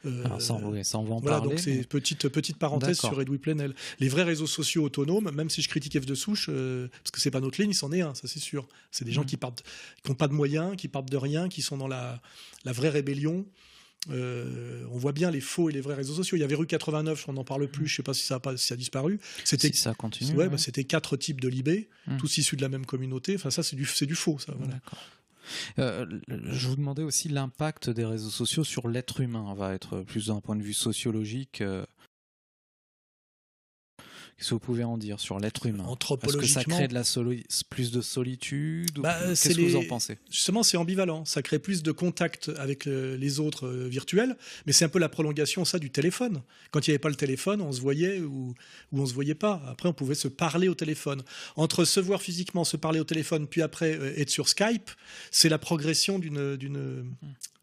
[0.06, 1.50] Euh, Alors en voilà, parler.
[1.50, 3.74] Donc c'est petite petite parenthèse sur Edoui Plenel.
[3.98, 7.20] Les vrais réseaux sociaux autonomes, même si je critique F de souche, euh, parce que
[7.20, 8.68] c'est pas notre ligne, c'en est un, ça c'est sûr.
[8.90, 9.26] C'est des gens mmh.
[9.26, 9.62] qui partent,
[10.02, 12.20] qui n'ont pas de moyens, qui partent de rien, qui sont dans la,
[12.64, 13.44] la vraie rébellion.
[14.10, 16.36] Euh, on voit bien les faux et les vrais réseaux sociaux.
[16.36, 18.36] Il y avait rue 89, on n'en parle plus, je ne sais pas si ça
[18.36, 19.18] a, pas, si ça a disparu.
[19.44, 20.36] C'était, ça continue.
[20.36, 22.18] Ouais, Bah, c'était quatre types de libés, hmm.
[22.18, 23.34] tous issus de la même communauté.
[23.34, 24.54] Enfin, ça, c'est du, c'est du faux, ça.
[25.78, 29.44] Euh, je vous demandais aussi l'impact des réseaux sociaux sur l'être humain.
[29.46, 31.60] On va être plus d'un point de vue sociologique.
[31.60, 31.84] Euh,
[34.36, 35.86] Qu'est-ce que vous pouvez en dire sur l'être humain?
[36.22, 37.02] Est-ce que ça crée de la
[37.70, 40.18] plus de solitude bah, Qu'est-ce que vous en pensez?
[40.30, 41.24] Justement, c'est ambivalent.
[41.24, 45.08] Ça crée plus de contact avec les autres euh, virtuels, mais c'est un peu la
[45.08, 46.42] prolongation ça du téléphone.
[46.72, 48.54] Quand il n'y avait pas le téléphone, on se voyait ou,
[48.92, 49.62] ou on se voyait pas.
[49.68, 51.22] Après, on pouvait se parler au téléphone.
[51.56, 54.90] Entre se voir physiquement, se parler au téléphone, puis après euh, être sur Skype,
[55.30, 57.14] c'est la progression d'une d'une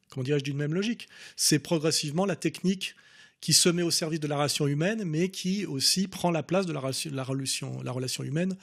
[0.09, 1.09] comment dirais-je d'une même logique.
[1.35, 2.95] C'est progressivement la technique
[3.41, 6.67] qui se met au service de la relation humaine, mais qui aussi prend la place
[6.67, 8.55] de la, relation, la relation, humaine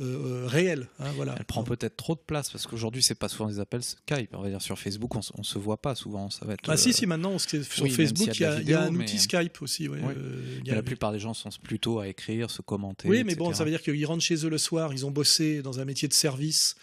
[0.00, 0.88] euh, réel.
[0.98, 1.34] hein, voilà.
[1.38, 4.30] Elle prend peut-être trop de place parce qu'aujourd'hui, c'est pas souvent des appels Skype.
[4.32, 6.30] On va dire sur Facebook, on, on se voit pas souvent.
[6.30, 6.60] Ça va être.
[6.66, 9.14] Ah euh, si, si, maintenant, sur oui, Facebook, il y y a y un outil
[9.14, 9.88] mais- Skype aussi.
[9.88, 10.14] ouais, Oui.
[10.16, 13.08] euh, y a- la plupart des gens sont plutôt à écrire, se commenter.
[13.08, 15.60] Oui, mais bon, ça veut dire qu'ils rentrent chez eux le soir, ils ont bossé
[15.62, 16.74] dans un métier de service,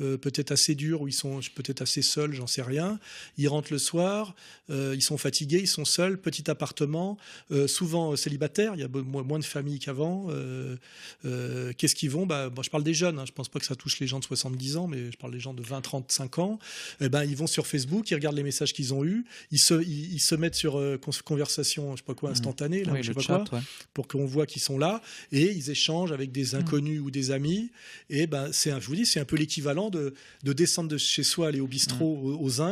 [0.00, 3.00] euh, peut-être assez dur, où ils sont peut-être assez seuls, j'en sais rien.
[3.38, 4.34] Ils rentrent le soir,
[4.70, 7.16] euh, ils sont fatigués, ils sont seuls, petit appartement,
[7.50, 10.26] euh, souvent euh, célibataires, il y a moins de familles qu'avant.
[10.28, 10.76] euh,
[11.24, 12.26] euh, Qu'est-ce qu'ils vont?
[12.26, 14.18] Bah, bon, Je parle des jeunes, hein, je pense pas que ça touche les gens
[14.18, 16.58] de 70 ans, mais je parle des gens de 20, 35 ans.
[17.00, 19.74] Eh ben, ils vont sur Facebook, ils regardent les messages qu'ils ont eus, ils se,
[19.82, 23.02] ils, ils se mettent sur euh, conversation, je sais pas quoi, instantanée, là, Oui, ou
[23.02, 23.64] je sais pas chat, quoi ouais.
[23.94, 25.00] pour qu'on voit qu'ils sont là
[25.32, 27.70] et ils échangent avec des inconnus ou des amis
[28.10, 30.98] et ben c'est un, je vous dis c'est un peu l'équivalent de, de descendre de
[30.98, 32.62] chez soi aller au bistrot aux, aux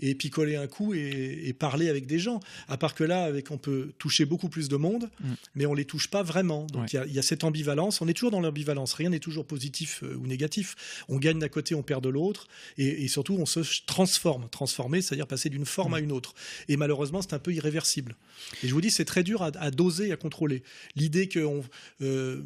[0.00, 3.50] et picoler un coup et, et parler avec des gens à part que là avec
[3.50, 5.32] on peut toucher beaucoup plus de monde Mm.
[5.56, 6.86] mais on les touche pas vraiment donc Ouais.
[7.06, 10.02] il y y, a cette ambivalence on est toujours dans l'ambivalence rien n'est toujours positif
[10.02, 13.46] euh, ou négatif on gagne d'un côté on perd de l'autre et, et surtout on
[13.46, 15.94] se transforme transformer c'est-à-dire passer d'une forme Mm.
[15.94, 16.34] à une autre
[16.68, 18.16] et malheureusement c'est un peu irréversible
[18.62, 20.62] et je vous dis, c'est très dur à, à doser, à contrôler.
[20.96, 21.64] L'idée que on,
[22.02, 22.42] euh,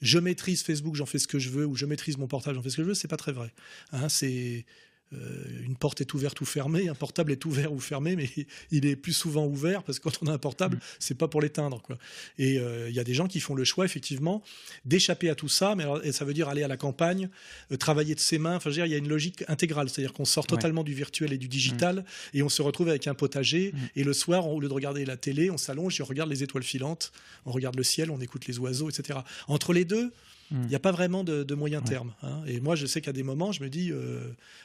[0.00, 2.62] je maîtrise Facebook, j'en fais ce que je veux, ou je maîtrise mon portable, j'en
[2.62, 3.52] fais ce que je veux, c'est pas très vrai.
[3.92, 4.66] Hein, c'est
[5.12, 8.28] une porte est ouverte ou fermée, un portable est ouvert ou fermé, mais
[8.70, 11.40] il est plus souvent ouvert parce que quand on a un portable, c'est pas pour
[11.40, 11.80] l'éteindre.
[11.82, 11.96] Quoi.
[12.38, 14.42] Et euh, il y a des gens qui font le choix, effectivement,
[14.84, 17.28] d'échapper à tout ça, mais alors, ça veut dire aller à la campagne,
[17.72, 18.56] euh, travailler de ses mains.
[18.56, 20.56] Enfin, il y a une logique intégrale, c'est-à-dire qu'on sort Ouais.
[20.56, 23.72] totalement du virtuel et du digital, et on se retrouve avec un potager.
[23.72, 23.78] Mm.
[23.96, 26.42] Et le soir, au lieu de regarder la télé, on s'allonge et on regarde les
[26.42, 27.12] étoiles filantes,
[27.46, 29.20] on regarde le ciel, on écoute les oiseaux, etc.
[29.48, 30.12] Entre les deux,
[30.52, 31.84] il n'y a pas vraiment de, de moyen Ouais.
[31.88, 32.14] terme.
[32.22, 32.42] hein.
[32.46, 34.20] Et moi, je sais qu'à des moments, je me dis, euh,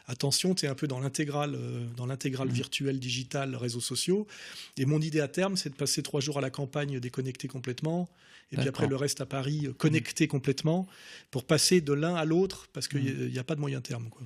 [0.07, 2.51] attention, tu es un peu dans l'intégrale, euh, dans l'intégrale Mm.
[2.51, 4.27] virtuelle, digitale, réseaux sociaux.
[4.77, 8.09] Et mon idée à terme, c'est de passer trois jours à la campagne déconnecté complètement.
[8.51, 10.87] Et puis après, le reste à Paris, euh, connecté complètement,
[11.31, 14.09] pour passer de l'un à l'autre, parce qu'il n'y a, pas de moyen terme.
[14.09, 14.23] Quoi.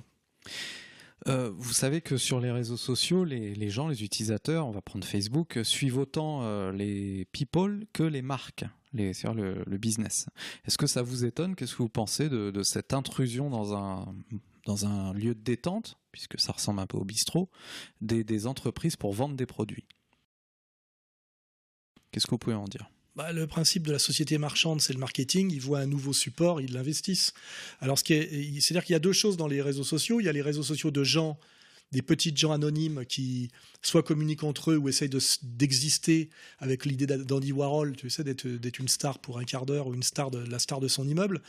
[1.28, 4.80] Euh, vous savez que sur les réseaux sociaux, les, les gens, les utilisateurs, on va
[4.82, 8.64] prendre Facebook, suivent autant euh, les people que les marques,
[8.96, 10.26] les, c'est-à-dire le, business.
[10.66, 11.54] Est-ce que ça vous étonne?
[11.54, 14.14] Qu'est-ce que vous pensez de, cette intrusion dans un,
[14.64, 17.50] dans un lieu de détente, puisque ça ressemble un peu au bistrot,
[18.00, 19.84] des, entreprises pour vendre des produits?
[22.10, 22.90] Qu'est-ce que vous pouvez en dire?
[23.14, 25.50] Bah, le principe de la société marchande, c'est le marketing.
[25.50, 27.32] Ils voient un nouveau support, ils l'investissent.
[27.80, 30.20] Alors, c'est-à-dire qu'il y a deux choses dans les réseaux sociaux.
[30.20, 31.38] Il y a les réseaux sociaux de gens,
[31.92, 33.48] des petites gens anonymes qui
[33.80, 38.24] soit communiquent entre eux ou essayent de d'exister avec l'idée d'A- d'Andy Warhol, tu sais,
[38.24, 40.88] d'être d'être une star pour un quart d'heure ou une star de la star de
[40.88, 41.40] son immeuble.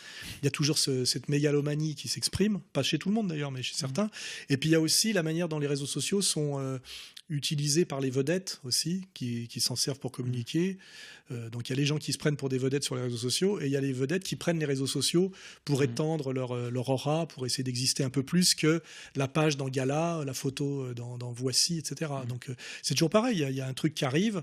[0.41, 3.51] Il y a toujours ce- cette mégalomanie qui s'exprime, pas chez tout le monde d'ailleurs,
[3.51, 4.09] mais chez certains.
[4.49, 6.77] Et puis il y a aussi la manière dont les réseaux sociaux sont euh,
[7.29, 10.77] utilisés par les vedettes aussi, qui, qui s'en servent pour communiquer.
[11.31, 13.01] Euh, donc il y a les gens qui se prennent pour des vedettes sur les
[13.01, 15.29] réseaux sociaux et il y a les vedettes qui prennent les réseaux sociaux
[15.65, 18.81] pour étendre leur, euh, leur aura, pour essayer d'exister un peu plus que
[19.17, 22.11] la page dans Gala, la photo euh, dans, dans Voici, etc.
[22.29, 24.41] Donc euh, c'est toujours pareil, il y, a, il y a un truc qui arrive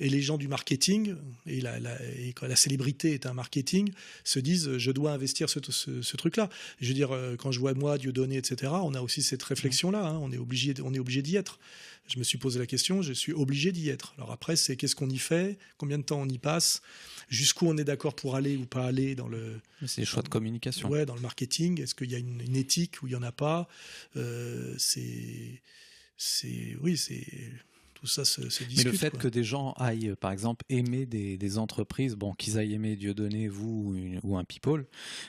[0.00, 1.14] et les gens du marketing,
[1.46, 3.92] et la, la- et quand la célébrité est un marketing,
[4.24, 6.48] se disent je dois investir ce, ce- ce truc-là.
[6.80, 10.18] Je veux dire, quand je vois moi, Dieudonné, etc., on a aussi cette réflexion-là, hein,
[10.22, 11.58] on est obligé, on est obligé d'y être.
[12.08, 14.12] Je me suis posé la question, je suis obligé d'y être.
[14.18, 16.82] Alors après, c'est qu'est-ce qu'on y fait, combien de temps on y passe,
[17.28, 20.88] jusqu'où on est d'accord pour aller ou pas aller dans le, C'est choix de communication.
[20.90, 21.80] ouais, dans le marketing.
[21.80, 23.66] Est-ce qu'il y a une, une éthique ou il n'y en a pas
[24.16, 25.62] Euh, C'est,
[26.16, 27.26] c'est, oui, c'est
[28.02, 29.20] tout ça se, se Mais le fait quoi.
[29.20, 33.46] que des gens aillent, par exemple, aimer des, des entreprises, bon, qu'ils aillent aimer Dieudonné,
[33.46, 34.86] vous ou, une- ou un people,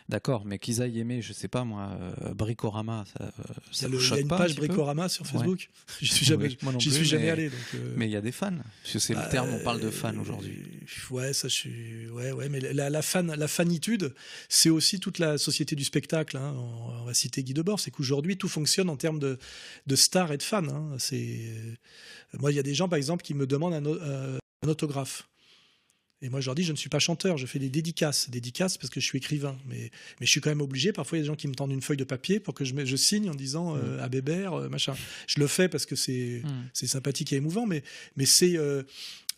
[0.10, 3.90] d'accord, mais qu'ils aillent aimer, je sais pas moi, euh, Bricorama, ça, euh, ça a,
[3.90, 5.32] vous le- il y a choque une pas un page peu Bricorama sur Ouais.
[5.34, 5.70] Facebook.
[6.02, 7.50] Je suis jamais, j'y plus, suis jamais mais- allé.
[7.50, 8.50] Donc, euh, Mais il y a des fans,
[8.82, 10.58] parce que c'est le terme, on parle de fans Euh, aujourd'hui.
[11.12, 12.10] Ouais, ça, je suis.
[12.10, 14.16] Ouais, ouais, mais la, la fan, la fanitude,
[14.50, 16.38] c'est aussi toute la société du spectacle.
[16.38, 16.56] hein.
[16.58, 19.38] On, on va citer Guy Debord, c'est qu'aujourd'hui tout fonctionne en termes de,
[19.86, 20.68] de stars et de fans.
[20.70, 20.96] hein.
[20.98, 21.40] C'est
[22.40, 25.28] moi, il y a des gens, par exemple, qui me demandent un, euh, un autographe.
[26.24, 28.30] Et moi, je leur dis, je ne suis pas chanteur, je fais des dédicaces.
[28.30, 29.58] Dédicaces parce que je suis écrivain.
[29.68, 30.94] Mais, mais je suis quand même obligé.
[30.94, 32.64] Parfois, il y a des gens qui me tendent une feuille de papier pour que
[32.64, 34.96] je, signe en disant euh, à Bébert, euh, machin.
[35.28, 37.84] Je le fais parce que c'est c'est sympathique et émouvant, mais,
[38.16, 38.84] mais c'est euh,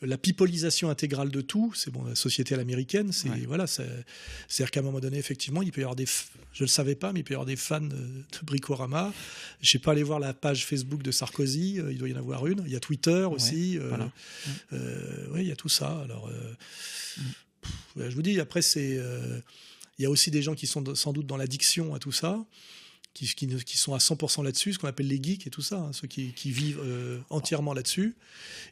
[0.05, 1.73] la pipolisation intégrale de tout.
[1.75, 3.11] C'est bon, la société à l'américaine.
[3.11, 3.45] C'est Ouais.
[3.47, 4.05] voilà, c'est-
[4.47, 6.05] c'est-à-dire qu'à un moment donné, effectivement, il peut y avoir des,
[6.53, 9.13] je le savais pas, mais il peut y avoir des fans de, de Bricorama.
[9.61, 11.79] Je sais pas aller voir la page Facebook de Sarkozy.
[11.79, 12.63] euh, il doit y en avoir une.
[12.65, 13.77] Il y a Twitter aussi.
[13.77, 14.11] euh, voilà.
[14.73, 16.01] euh, oui, il y a tout ça.
[16.03, 16.53] Alors, euh,
[17.95, 19.39] ouais, je vous dis, après, c'est, euh,
[19.97, 22.43] il y a aussi des gens qui sont sans doute dans l'addiction à tout ça.
[23.15, 25.61] Qui, qui, ne- qui sont à 100% là-dessus, ce qu'on appelle les geeks et tout
[25.61, 28.13] ça, hein, ceux qui, qui vivent euh, entièrement là-dessus.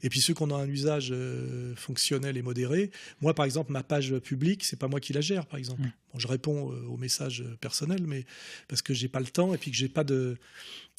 [0.04, 2.92] Et puis ceux qui ont un usage euh, fonctionnel et modéré.
[3.22, 5.82] Moi, par exemple, ma page publique, c'est pas moi qui la gère, par exemple.
[5.82, 5.92] Mm.
[6.14, 8.26] Bon, je réponds euh, aux messages personnels, mais
[8.68, 10.38] parce que j'ai pas le temps et puis que j'ai pas de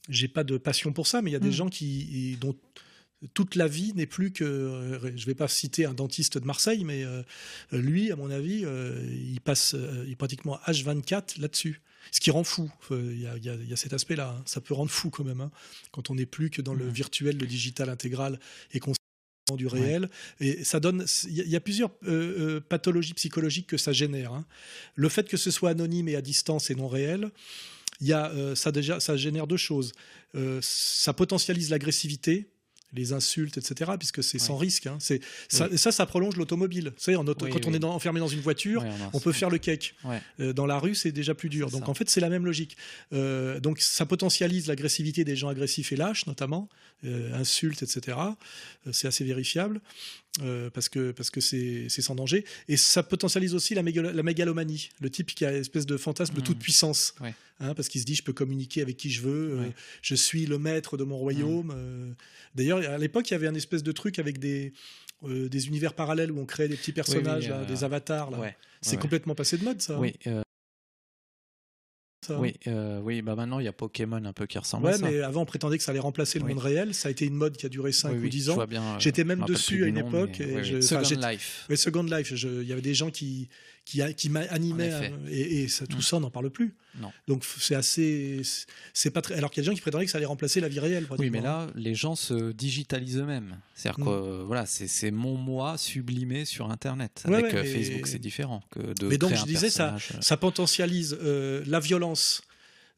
[0.09, 1.21] j'ai pas de passion pour ça.
[1.23, 1.53] Mais il y a des Mm.
[1.53, 2.57] gens qui dont
[3.35, 4.45] toute la vie n'est plus que.
[4.45, 7.05] euh, Je vais pas citer un dentiste de Marseille, mais
[7.73, 8.65] lui, à mon avis,
[9.35, 9.77] il passe
[10.09, 11.83] il pratiquement H24 là-dessus.
[12.11, 12.71] Ce qui rend fou.
[12.91, 14.37] Euh, Il y, a, il y a- il y a cet aspect-là.
[14.39, 14.43] hein.
[14.47, 15.41] Ça peut rendre fou quand même.
[15.41, 15.51] hein,
[15.93, 18.39] quand on n'est plus que dans le virtuel, le digital intégral
[18.73, 18.93] et qu'on
[19.57, 20.09] du réel.
[20.41, 21.05] Et ça donne.
[21.25, 24.33] Il y a- il y a plusieurs euh, euh, pathologies psychologiques que ça génère.
[24.33, 24.47] hein.
[24.95, 27.31] Le fait que ce soit anonyme et à distance et non réel,
[28.01, 29.93] il y a, euh, ça, déjà, ça génère deux choses.
[30.35, 32.49] Euh, ça potentialise l'agressivité,
[32.95, 34.87] les insultes, etc., puisque c'est sans risque.
[34.87, 34.97] hein.
[35.01, 35.79] C'est, ça, Oui.
[35.79, 36.89] ça, ça prolonge l'automobile.
[36.97, 39.33] Vous savez, en auto- Oui, quand on est dans- enfermé dans une voiture, on peut
[39.33, 39.95] faire le cake.
[40.41, 41.71] Euh, dans la rue, c'est déjà plus dur.
[41.71, 41.91] Donc ça.
[41.91, 42.77] en fait, c'est la même logique.
[43.13, 46.69] Euh, donc ça potentialise l'agressivité des gens agressifs et lâches, notamment,
[47.05, 48.17] euh, insultes, etc.
[48.93, 49.81] C'est assez vérifiable
[50.43, 52.45] euh, parce que parce que c'est sans danger.
[52.69, 55.97] Et ça potentialise aussi la, mégalo- la mégalomanie, le type qui a une espèce de
[55.97, 56.45] fantasme de Mm.
[56.45, 57.35] toute puissance, Ouais.
[57.61, 59.71] Hein, parce qu'il se dit je peux communiquer avec qui je veux, euh,
[60.03, 61.73] je suis le maître de mon royaume.
[61.77, 62.13] euh.
[62.57, 64.73] D'ailleurs, à l'époque, il y avait un espèce de truc avec des
[65.27, 68.31] des univers parallèles où on créait des petits personnages, là, euh, des avatars.
[68.83, 69.95] C'est complètement passé de mode, ça.
[69.95, 70.13] hein, Oui,
[72.25, 72.39] ça?
[72.41, 74.99] oui, euh, oui, bah maintenant il y a Pokémon un peu qui ressemble Ouais, à
[74.99, 75.07] ça.
[75.09, 76.55] mais avant on prétendait que ça allait remplacer le Oui.
[76.55, 76.95] monde réel.
[76.95, 78.59] Ça a été une mode qui a duré 5 Oui, ou oui, 10 je ans.
[78.61, 81.67] euh, J'étais même dessus à une nom, époque et je- Second Life.
[81.69, 83.49] Ouais, Second Life, il y avait des gens qui,
[83.85, 85.13] qui, qui m'a- animaient En effet.
[85.13, 86.03] euh, et, et ça, tout Mm.
[86.03, 86.75] ça on n'en parle plus.
[87.01, 87.13] Non.
[87.29, 88.41] Donc c'est assez,
[88.93, 89.35] c'est pas très.
[89.35, 91.07] Alors qu'il y a des gens qui prétendaient que ça allait remplacer la vie réelle.
[91.19, 91.43] Oui, mais hein.
[91.43, 93.59] là, les gens se digitalisent eux-mêmes.
[93.75, 94.05] C'est-à-dire Mm.
[94.07, 97.23] que voilà, c'est mon moi sublimé sur Internet.
[97.27, 99.95] Ouais, Avec ouais, euh, Facebook, c'est différent que de Mais donc créer je disais ça,
[99.97, 102.43] euh, ça potentialise euh, la violence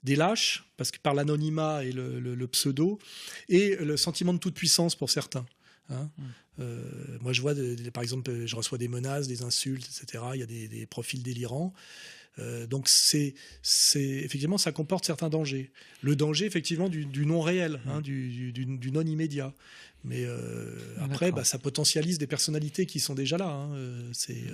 [0.04, 2.98] des lâches parce que par l'anonymat et le, le- le pseudo
[3.48, 5.46] et le sentiment de toute puissance pour certains.
[5.90, 6.10] hein.
[6.18, 6.22] Mm.
[6.58, 6.82] Euh,
[7.20, 7.54] moi, je vois,
[7.92, 10.24] par exemple, euh, je reçois des menaces, des insultes, etc.
[10.34, 11.74] Il y a des, des profils délirants.
[12.38, 15.70] Euh, donc, c'est, c'est effectivement, ça comporte certains dangers.
[16.02, 19.54] Le danger, effectivement, du, du non réel, hein, du, du- du non immédiat.
[20.04, 23.48] Mais euh, après, bah, ça potentialise des personnalités qui sont déjà là.
[23.50, 23.74] hein.
[24.12, 24.44] C'est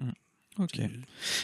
[0.00, 0.04] euh,
[0.60, 0.78] Ok.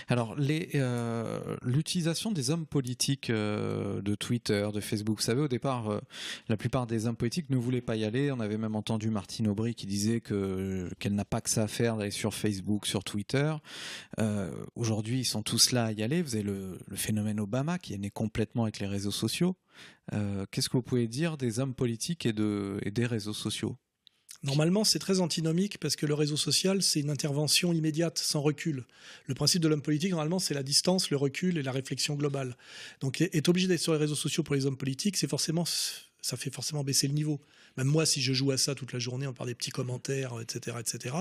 [0.09, 5.89] Alors, euh, l'utilisation des hommes politiques euh, de Twitter, de Facebook, vous savez, au départ,
[5.89, 6.01] euh,
[6.49, 8.31] la plupart des hommes politiques ne voulaient pas y aller.
[8.31, 11.67] On avait même entendu Martine Aubry qui disait que, qu'elle n'a pas que ça à
[11.67, 13.55] faire d'aller sur Facebook, sur Twitter.
[14.75, 16.21] Aujourd'hui, ils sont tous là à y aller.
[16.21, 19.57] Vous avez le, phénomène Obama qui est né complètement avec les réseaux sociaux.
[20.51, 23.77] Qu'est-ce que vous pouvez dire des hommes politiques et des réseaux sociaux?
[24.43, 28.85] Normalement, c'est très antinomique parce que le réseau social, c'est une intervention immédiate, sans recul.
[29.27, 32.57] Le principe de l'homme politique, normalement, c'est la distance, le recul et la réflexion globale.
[33.01, 35.65] Donc, être obligé d'être sur les réseaux sociaux pour les hommes politiques, c'est forcément,
[36.23, 37.41] ça fait forcément baisser le niveau.
[37.77, 40.35] Même moi, si je joue à ça toute la journée, on parle des petits commentaires,
[40.41, 41.17] etc., etc.,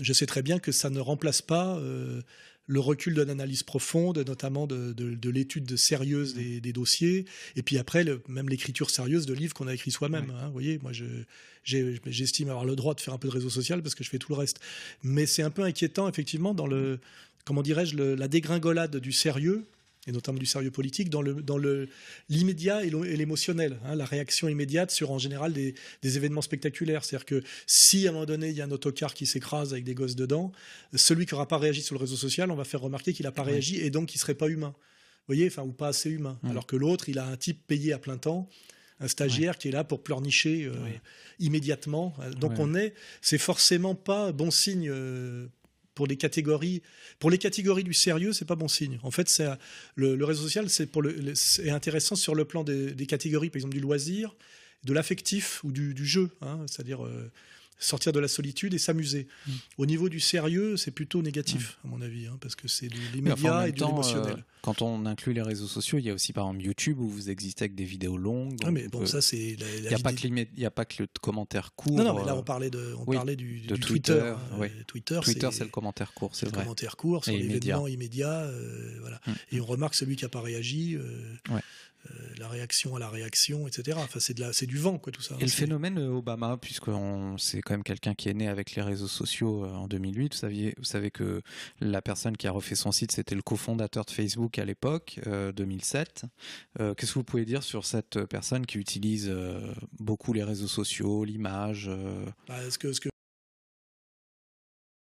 [0.00, 2.22] je sais très bien que ça ne remplace pas euh,
[2.66, 7.24] le recul d'une analyse profonde, notamment de, de- de l'étude sérieuse des, des dossiers,
[7.56, 10.30] et puis après, le- même l'écriture sérieuse de livres qu'on a écrits soi-même.
[10.30, 10.46] hein.
[10.46, 11.04] vous voyez, moi, je,
[11.66, 14.18] j'estime avoir le droit de faire un peu de réseau social parce que je fais
[14.18, 14.60] tout le reste.
[15.02, 17.00] Mais c'est un peu inquiétant, effectivement, dans le,
[17.44, 19.64] comment dirais-je, la dégringolade du sérieux,
[20.06, 21.88] et notamment du sérieux politique, dans le dans le
[22.28, 27.04] l'immédiat et l'émotionnel, hein, la réaction immédiate sur en général des, des événements spectaculaires.
[27.04, 29.84] C'est-à-dire que si à un moment donné il y a un autocar qui s'écrase avec
[29.84, 30.52] des gosses dedans,
[30.94, 33.32] celui qui n'aura pas réagi sur le réseau social, on va faire remarquer qu'il n'a
[33.32, 34.74] pas réagi et donc qu'il serait pas humain.
[35.26, 36.38] Vous voyez, enfin ou pas assez humain.
[36.44, 36.50] Ouais.
[36.50, 38.48] Alors que l'autre, il a un type payé à plein temps,
[39.00, 40.74] un stagiaire qui est là pour pleurnicher euh,
[41.38, 42.14] immédiatement.
[42.38, 42.56] Donc Ouais.
[42.60, 44.88] on est, c'est forcément pas bon signe.
[44.90, 45.46] euh,
[45.94, 46.82] pour les catégories,
[47.18, 48.98] pour les catégories du sérieux, c'est pas bon signe.
[49.02, 49.46] En fait, c'est
[49.94, 53.06] le, le réseau social, c'est pour le, le- c'est intéressant sur le plan des, des
[53.06, 54.36] catégories, par exemple du loisir,
[54.84, 57.32] de l'affectif ou du, du jeu, hein, c'est-à-dire euh,
[57.78, 59.26] sortir de la solitude et s'amuser.
[59.46, 59.50] Mm.
[59.78, 62.94] Au niveau du sérieux, c'est plutôt négatif, à mon avis, hein, parce que c'est de
[62.94, 64.32] enfin, l'immédiat et de temps, l'émotionnel.
[64.38, 67.08] euh, quand on inclut les réseaux sociaux, il y a aussi par exemple YouTube où
[67.08, 68.58] vous existez avec des vidéos longues.
[68.64, 70.60] Ah, mais bon, euh, ça c'est la, Il n'y a, pas vidéo- que l'imé- il
[70.60, 71.92] y a pas que le commentaire court.
[71.96, 74.12] Non, non, mais là euh, on parlait de, on oui, parlait du, de du Twitter,
[74.14, 74.34] Twitter.
[74.58, 74.68] oui.
[74.86, 76.62] Twitter, Twitter, c'est le commentaire court, c'est le vrai.
[76.62, 78.40] commentaire court sur Et l'événement immédiat.
[78.44, 79.20] euh, voilà.
[79.26, 79.32] Mm.
[79.52, 81.60] Et on remarque celui qui n'a pas réagi, euh, Ouais.
[82.10, 83.98] Euh, la réaction à la réaction, etc.
[84.00, 85.36] Enfin, c'est de la, c'est du vent, quoi, tout ça.
[85.40, 86.90] Et le phénomène euh, Obama, puisque
[87.38, 90.38] c'est quand même quelqu'un qui est né avec les réseaux sociaux euh, en 2008, vous,
[90.38, 91.42] saviez, vous savez que
[91.80, 95.52] la personne qui a refait son site, c'était le cofondateur de Facebook à l'époque, euh,
[95.52, 96.24] 2007.
[96.80, 100.68] Euh, Qu'est-ce que vous pouvez dire sur cette personne qui utilise euh, beaucoup les réseaux
[100.68, 101.90] sociaux, l'image
[102.48, 103.08] Bah, ce, que, ce, que-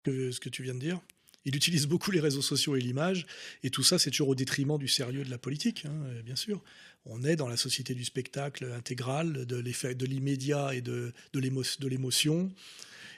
[0.05, 1.01] ce que tu viens de dire,
[1.45, 3.27] Il utilise beaucoup les réseaux sociaux et l'image,
[3.63, 6.63] et tout ça, c'est toujours au détriment du sérieux de la politique, hein, bien sûr.
[7.05, 12.53] On est dans la société du spectacle intégral, de l'immédiat et de, l'émotion,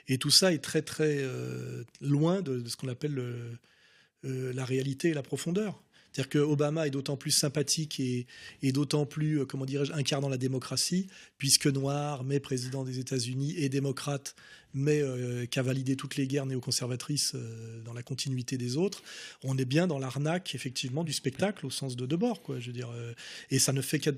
[0.07, 5.09] et tout ça est très très euh, loin de, ce qu'on appelle euh, la réalité
[5.09, 5.81] et la profondeur.
[6.15, 8.25] C'est-à-dire que Obama est d'autant plus sympathique et,
[8.71, 11.07] d'autant plus, euh, comment dirais-je, incarnant la démocratie,
[11.37, 14.33] puisque noir, mais président des États-Unis, et démocrate,
[14.75, 19.01] mais euh, qui a validé toutes les guerres néoconservatrices euh, dans la continuité des autres.
[19.43, 22.59] On est bien dans l'arnaque, effectivement, du spectacle au sens de debord, quoi.
[22.59, 22.89] Je veux dire,
[23.49, 24.11] et ça ne fait qu'à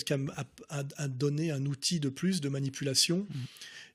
[1.07, 3.19] donner un outil de plus de manipulation.
[3.29, 3.35] Mmh.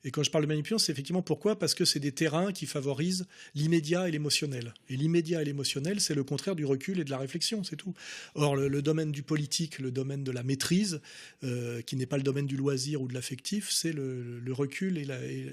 [0.05, 1.57] Et quand je parle de manipulation, c'est effectivement pourquoi?
[1.57, 4.73] Parce que c'est des terrains qui favorisent l'immédiat et l'émotionnel.
[4.89, 7.93] Et l'immédiat et l'émotionnel, c'est le contraire du recul et de la réflexion, c'est tout.
[8.35, 10.99] Or, le, domaine du politique, le domaine de la maîtrise,
[11.43, 15.05] euh, qui n'est pas le domaine du loisir ou de l'affectif, c'est le, recul et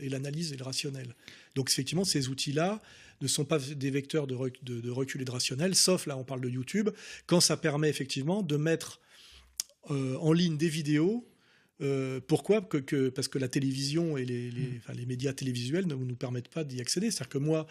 [0.08, 0.99] l'analyse et, le rationnel.
[1.54, 2.80] Donc, effectivement, ces outils-là
[3.20, 6.48] ne sont pas des vecteurs de, recul et de rationnel, sauf là, on parle de
[6.48, 6.90] YouTube,
[7.26, 9.00] quand ça permet effectivement de mettre
[9.90, 11.26] euh, en ligne des vidéos
[11.82, 16.48] euh, pourquoi que, Parce que la télévision et les, les, médias télévisuels ne nous permettent
[16.48, 17.10] pas d'y accéder.
[17.10, 17.66] C'est-à-dire que moi,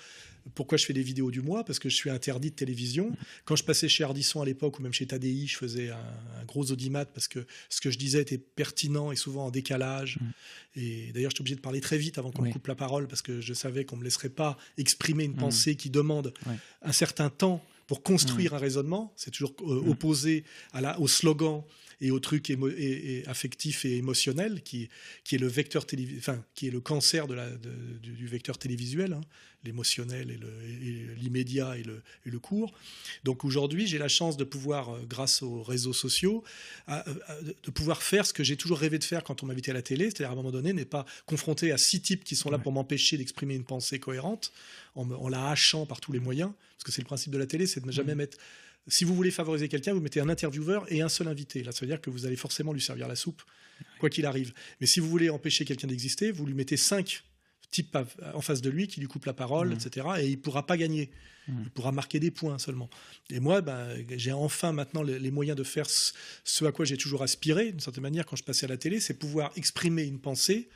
[0.56, 1.64] pourquoi je fais des vidéos du mois?
[1.64, 3.12] Parce que je suis interdit de télévision.
[3.46, 6.72] Quand je passais chez Ardisson à l'époque, ou même chez Tadi, je faisais un, gros
[6.72, 10.18] audimat parce que ce que je disais était pertinent et souvent en décalage.
[10.20, 10.32] Mm.
[10.78, 13.22] Et d'ailleurs, j'étais obligé de parler très vite avant qu'on me coupe la parole parce
[13.22, 16.34] que je savais qu'on ne me laisserait pas exprimer une pensée qui demande
[16.82, 19.14] un certain temps pour construire un raisonnement.
[19.16, 20.44] C'est toujours euh, opposé
[20.74, 21.64] à la, au slogan
[22.02, 24.90] et au truc et, affectif et émotionnel qui,
[25.24, 25.86] qui est le vecteur
[26.18, 29.22] enfin, qui est le cancer de la, du, vecteur télévisuel, hein,
[29.64, 32.74] l'émotionnel et l'immédiat et, le, et le court.
[33.24, 36.44] Donc aujourd'hui, j'ai la chance de pouvoir, euh, grâce aux réseaux sociaux,
[36.88, 39.82] de pouvoir faire ce que j'ai toujours rêvé de faire quand on m'invitait à la
[39.82, 42.58] télé, c'est-à-dire à un moment donné, n'est pas confronté à six types qui sont là
[42.58, 44.52] pour m'empêcher d'exprimer une pensée cohérente,
[44.96, 47.46] en, en, la hachant par tous les moyens, parce que c'est le principe de la
[47.46, 48.38] télé, c'est de ne jamais mettre
[48.90, 51.64] si vous voulez favoriser quelqu'un, vous mettez un intervieweur et un seul invité.
[51.64, 53.42] Là, ça veut dire que vous allez forcément lui servir la soupe,
[54.00, 54.54] quoi qu'il arrive.
[54.82, 57.24] Mais si vous voulez empêcher quelqu'un d'exister, vous lui mettez cinq
[57.72, 57.98] types
[58.34, 59.74] en face de lui qui lui coupent la parole, mmh.
[59.74, 60.08] etc.
[60.20, 61.12] Et il ne pourra pas gagner.
[61.48, 61.54] Mmh.
[61.66, 62.90] Il pourra marquer des points seulement.
[63.30, 67.22] Et moi, ben, j'ai enfin maintenant les, moyens de faire ce à quoi j'ai toujours
[67.22, 70.70] aspiré, d'une certaine manière, quand je passais à la télé, c'est pouvoir exprimer une pensée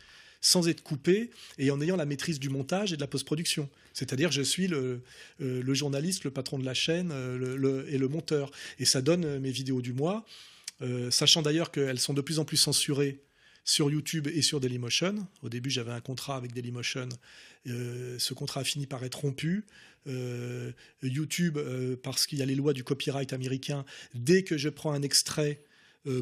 [0.44, 3.70] sans être coupé et en ayant la maîtrise du montage et de la post-production.
[3.94, 5.02] C'est-à-dire, je suis le,
[5.42, 8.52] euh, journaliste, le patron de la chaîne euh, et le monteur.
[8.78, 10.26] Et ça donne euh, mes vidéos du mois,
[11.12, 13.22] sachant d'ailleurs qu'elles sont de plus en plus censurées
[13.64, 15.16] sur YouTube et sur Dailymotion.
[15.42, 17.08] Au début, j'avais un contrat avec Dailymotion.
[17.66, 19.64] ce contrat a fini par être rompu.
[21.02, 21.58] YouTube,
[22.04, 25.64] parce qu'il y a les lois du copyright américain, dès que je prends un extrait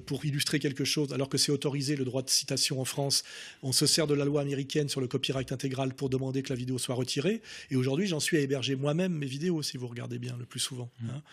[0.06, 3.24] pour illustrer quelque chose, alors que c'est autorisé le droit de citation en France.
[3.63, 6.56] On se sert de la loi américaine sur le copyright intégral pour demander que la
[6.56, 7.41] vidéo soit retirée.
[7.70, 10.60] Et aujourd'hui, j'en suis à héberger moi-même mes vidéos, si vous regardez bien, le plus
[10.60, 10.91] souvent.
[11.02, 11.10] Mmh.
[11.10, 11.24] Hein.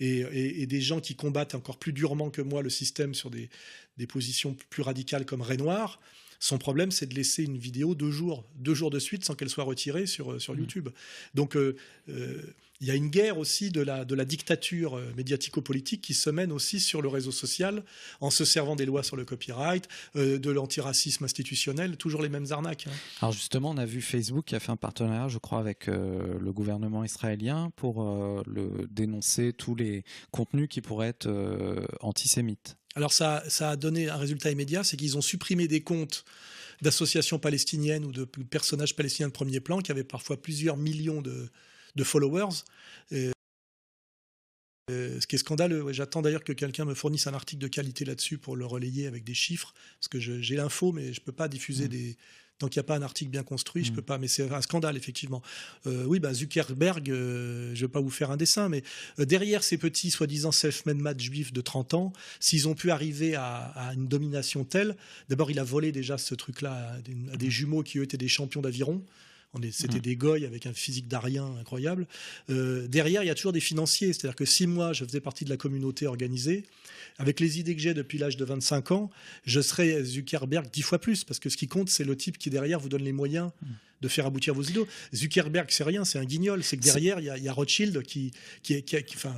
[0.00, 3.48] Et, des gens qui combattent encore plus durement que moi le système sur des,
[3.96, 6.00] des positions plus radicales comme Renoir.
[6.38, 9.48] Son problème, c'est de laisser une vidéo deux jours, deux jours de suite sans qu'elle
[9.48, 10.58] soit retirée sur, sur mmh.
[10.58, 10.88] YouTube.
[11.34, 11.76] Donc, euh,
[12.08, 12.42] euh,
[12.80, 16.30] il y a une guerre aussi de la, de la dictature euh, médiatico-politique qui se
[16.30, 17.84] mène aussi sur le réseau social
[18.20, 22.86] en se servant des lois sur le copyright, de l'antiracisme institutionnel, toujours les mêmes arnaques.
[22.86, 22.92] Hein.
[23.20, 26.52] Alors justement, on a vu Facebook qui a fait un partenariat, je crois, avec le
[26.52, 28.02] gouvernement israélien pour
[28.46, 31.28] le, dénoncer tous les contenus qui pourraient être
[32.00, 32.76] antisémites.
[32.94, 36.24] Alors ça, a donné un résultat immédiat, c'est qu'ils ont supprimé des comptes
[36.82, 41.50] d'associations palestiniennes ou de personnages palestiniens de premier plan qui avaient parfois plusieurs millions de,
[42.04, 42.62] followers.
[43.10, 43.26] ce
[45.26, 45.92] qui est scandaleux.
[45.92, 49.24] J'attends d'ailleurs que quelqu'un me fournisse un article de qualité là-dessus pour le relayer avec
[49.24, 51.88] des chiffres, parce que j'ai l'info, mais je ne peux pas diffuser mmh.
[51.88, 52.16] des,
[52.58, 53.96] donc il n'y a pas un article bien construit, je je mm.
[53.96, 54.18] peux pas.
[54.18, 55.42] Mais c'est un scandale effectivement.
[55.86, 58.82] Euh, oui, bah Zuckerberg, euh, je ne vais pas vous faire un dessin, mais
[59.18, 63.34] euh, derrière ces petits soi-disant self-made match juifs de 30 ans, s'ils ont pu arriver
[63.34, 64.96] à, une domination telle,
[65.28, 68.62] d'abord il a volé déjà ce truc-là à, des, jumeaux qui eux étaient des champions
[68.62, 69.04] d'aviron.
[69.72, 70.00] C'était mm.
[70.00, 72.06] des goy avec un physique d'arien incroyable.
[72.48, 74.12] derrière, il y a toujours des financiers.
[74.12, 76.64] C'est-à-dire que si moi, je faisais partie de la communauté organisée,
[77.18, 79.10] avec les idées que j'ai depuis l'âge de 25 ans,
[79.44, 82.50] je serais Zuckerberg dix fois plus, parce que ce qui compte, c'est le type qui
[82.50, 83.66] derrière vous donne les moyens mm.
[84.02, 84.84] de faire aboutir vos idées.
[85.14, 86.62] Zuckerberg, c'est rien, c'est un guignol.
[86.62, 89.34] C'est que derrière, il y, a Rothschild qui, qui, qui, enfin,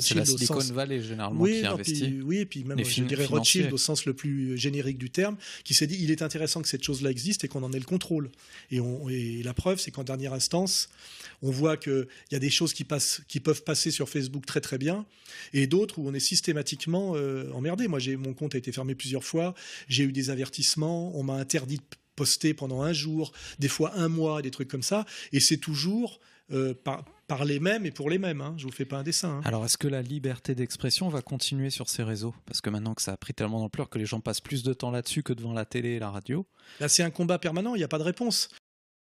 [0.00, 2.20] c'est la Silicon Valley généralement qui investit.
[2.22, 5.74] oui, et puis même je dirais Rothschild au sens le plus générique du terme, qui
[5.74, 8.30] s'est dit il est intéressant que cette chose-là existe et qu'on en ait le contrôle.
[8.70, 10.88] Et, on, et la preuve, c'est qu'en dernière instance,
[11.42, 14.60] on voit qu'il y a des choses qui, passent, qui peuvent passer sur Facebook très
[14.60, 15.06] très bien,
[15.52, 17.88] et d'autres où on est systématiquement euh, emmerdé.
[17.88, 19.54] Moi, j'ai mon compte a été fermé plusieurs fois,
[19.88, 21.82] j'ai eu des avertissements, on m'a interdit de
[22.16, 26.20] poster pendant un jour, des fois un mois, des trucs comme ça, et c'est toujours
[26.52, 28.40] euh, par par les mêmes et pour les mêmes.
[28.40, 28.54] Hein.
[28.58, 29.36] Je vous fais pas un dessin.
[29.36, 29.40] hein.
[29.44, 32.34] Alors, est-ce que la liberté d'expression va continuer sur ces réseaux?
[32.44, 34.72] Parce que maintenant que ça a pris tellement d'ampleur que les gens passent plus de
[34.74, 36.44] temps là-dessus que devant la télé et la radio.
[36.80, 38.48] Là, c'est un combat permanent, il n'y a pas de réponse.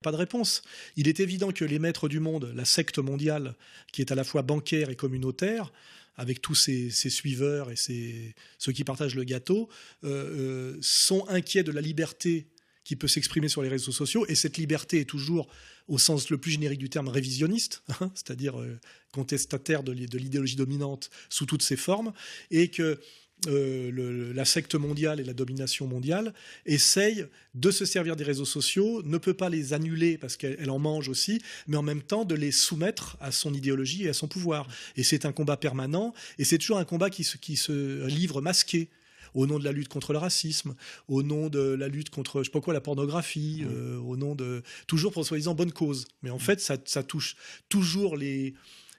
[0.01, 0.61] Pas de réponse.
[0.95, 3.53] Il est évident que les maîtres du monde, la secte mondiale,
[3.91, 5.73] qui est à la fois bancaire et communautaire,
[6.15, 9.67] avec tous ses, ses suiveurs et ses- ceux qui partagent le gâteau,
[10.05, 12.47] euh, euh, sont inquiets de la liberté
[12.85, 14.25] qui peut s'exprimer sur les réseaux sociaux.
[14.29, 15.49] Et cette liberté est toujours,
[15.89, 18.79] au sens le plus générique du terme, révisionniste, hein, c'est-à-dire euh,
[19.11, 22.13] contestataire de l'id- de l'idéologie dominante sous toutes ses formes,
[22.51, 23.01] et que
[23.47, 26.33] euh, la secte mondiale et la domination mondiale
[26.65, 30.69] essaye de se servir des réseaux sociaux, ne peut pas les annuler parce qu'elle elle
[30.69, 34.13] en mange aussi, mais en même temps de les soumettre à son idéologie et à
[34.13, 34.67] son pouvoir.
[34.95, 38.89] Et c'est un combat permanent, et c'est toujours un combat qui se livre masqué
[39.35, 40.73] au nom de la lutte contre le racisme,
[41.07, 44.33] au nom de la lutte contre, je sais pas quoi, la pornographie, euh, au nom
[44.33, 46.07] de toujours pour soi-disant bonne cause.
[46.23, 47.35] Mais en fait, ça, ça touche
[47.69, 48.55] toujours les,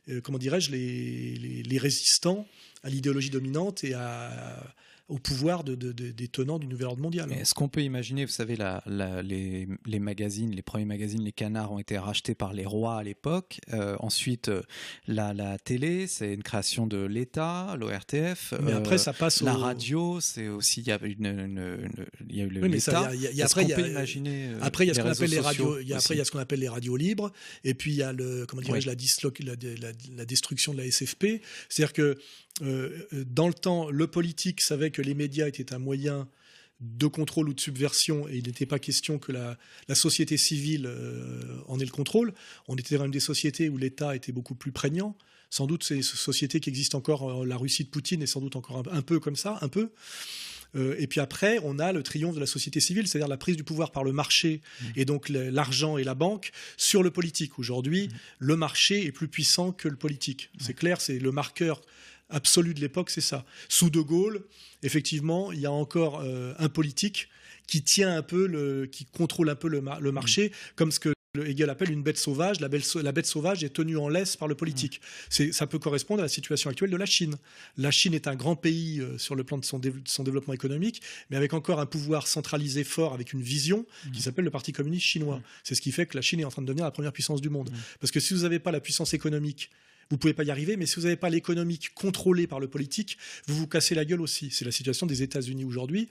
[0.08, 2.46] euh, comment dirais-je, les, les, les résistants
[2.84, 4.74] à l'idéologie dominante et à,
[5.08, 7.28] au pouvoir de, de- de- des tenants du nouvel ordre mondial.
[7.28, 11.22] Mais Est-ce qu'on peut imaginer, vous savez, la- la- les, les magazines, les premiers magazines,
[11.22, 13.60] les canards ont été rachetés par les rois à l'époque.
[13.72, 14.62] Euh, ensuite, euh,
[15.06, 18.52] la, la télé, c'est une création de l'État, l'ORTF.
[18.62, 21.58] Mais Euh, après, ça passe la au- radio, c'est aussi il y a une, une-
[21.58, 23.14] une- il y a eu le- Oui, mais ça, l'État.
[23.30, 25.30] Est-ce après, il y a- peut imaginer euh, Après, il y a ce qu'on appelle
[25.30, 25.64] les radios.
[25.66, 27.30] sociaux Il y a, aussi après, il y a ce qu'on appelle les radios libres.
[27.62, 28.96] Et puis, il y a le, comment dirais-je, Oui.
[29.44, 31.40] la, la, la- la destruction de la SFP.
[31.68, 32.14] C'est-à-dire que euh,
[32.60, 36.28] dans le temps, le politique savait que les médias étaient un moyen
[36.80, 40.86] de contrôle ou de subversion, et il n'était pas question que la, la société civile
[40.86, 42.34] euh, en ait le contrôle.
[42.68, 45.16] On était dans une des sociétés où l'État était beaucoup plus prégnant.
[45.48, 48.56] Sans doute, ces sociétés qui existent encore, euh, la Russie de Poutine est sans doute
[48.56, 49.90] encore un, un peu comme ça, un peu.
[50.74, 53.56] Euh, et puis après, on a le triomphe de la société civile, c'est-à-dire la prise
[53.56, 54.60] du pouvoir par le marché
[54.96, 57.58] et donc l'argent et la banque sur le politique.
[57.58, 60.50] Aujourd'hui, le marché est plus puissant que le politique.
[60.58, 61.80] C'est clair, c'est le marqueur
[62.30, 63.44] absolu de l'époque, c'est ça.
[63.68, 64.44] Sous De Gaulle,
[64.82, 67.28] effectivement, il y a encore euh, un politique
[67.66, 71.00] qui tient un peu, le, qui contrôle un peu le, mar- le marché, comme ce
[71.00, 72.60] que Hegel appelle une bête sauvage.
[72.60, 75.02] La bête, sau- la bête sauvage est tenue en laisse par le politique.
[75.28, 77.36] C'est, ça peut correspondre à la situation actuelle de la Chine.
[77.76, 80.22] La Chine est un grand pays euh, sur le plan de son, dév- de son
[80.24, 84.50] développement économique, mais avec encore un pouvoir centralisé fort, avec une vision qui s'appelle le
[84.50, 85.42] Parti communiste chinois.
[85.62, 87.40] C'est ce qui fait que la Chine est en train de devenir la première puissance
[87.42, 87.70] du monde.
[88.00, 89.70] Parce que si vous n'avez pas la puissance économique,
[90.10, 93.18] vous pouvez pas y arriver, mais si vous n'avez pas l'économique contrôlée par le politique,
[93.46, 94.50] vous vous cassez la gueule aussi.
[94.50, 96.08] C'est la situation des États-Unis aujourd'hui,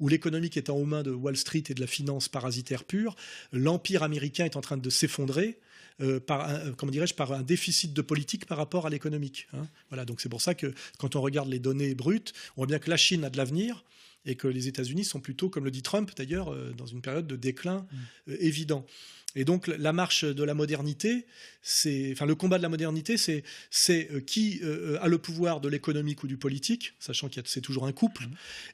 [0.00, 3.16] où l'économique étant aux mains de Wall Street et de la finance parasitaire pure,
[3.52, 5.58] l'empire américain est en train de s'effondrer.
[6.00, 9.48] euh, par un, euh, comment dirais-je par un déficit de politique par rapport à l'économique.
[9.52, 9.66] hein.
[9.90, 12.78] Voilà, donc c'est pour ça que quand on regarde les données brutes, on voit bien
[12.78, 13.84] que la Chine a de l'avenir
[14.28, 17.26] et que les États-Unis sont plutôt, comme le dit Trump d'ailleurs, euh, dans une période
[17.26, 17.86] de déclin
[18.28, 18.86] euh, évident.
[19.34, 21.26] Et donc la marche de la modernité,
[21.60, 25.60] c'est, enfin le combat de la modernité, c'est, c'est euh, qui euh, a le pouvoir
[25.60, 28.26] de l'économique ou du politique, sachant qu'il c'est toujours un couple.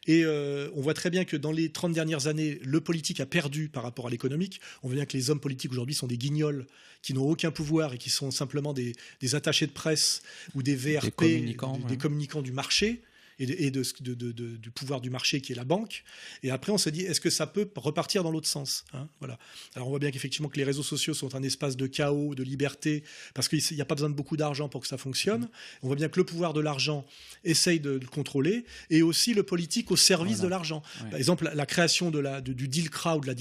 [0.07, 3.27] Et euh, on voit très bien que dans les 30 dernières années, le politique a
[3.27, 4.61] perdu par rapport à l'économique.
[4.83, 6.67] On voit bien que les hommes politiques aujourd'hui sont des guignols
[7.03, 10.23] qui n'ont aucun pouvoir et qui sont simplement des, des attachés de presse
[10.55, 11.89] ou des VRP, communicants, des, ouais.
[11.91, 13.03] des communicants du marché
[13.39, 13.71] et, de, et
[14.59, 16.05] du pouvoir du marché qui est la banque.
[16.43, 19.39] Et après, on se dit, est-ce que ça peut repartir dans l'autre sens hein Voilà.
[19.75, 22.43] Alors, on voit bien qu'effectivement que les réseaux sociaux sont un espace de chaos, de
[22.43, 23.05] liberté,
[23.35, 25.49] parce qu'il n'y a pas besoin de beaucoup d'argent pour que ça fonctionne.
[25.83, 27.07] On voit bien que le pouvoir de l'argent
[27.45, 30.45] essaye de le contrôler, et aussi le politique au service Voilà.
[30.45, 30.83] de l'argent.
[31.03, 31.11] Ouais.
[31.11, 33.35] Par exemple, la, la création de la, du DILCRA ou de la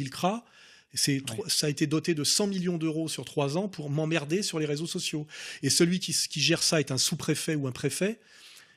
[0.96, 4.44] c'est tro- ça a été doté de 100 millions d'euros sur trois ans pour m'emmerder
[4.44, 5.26] sur les réseaux sociaux.
[5.64, 8.20] Et celui qui gère ça est un sous-préfet ou un préfet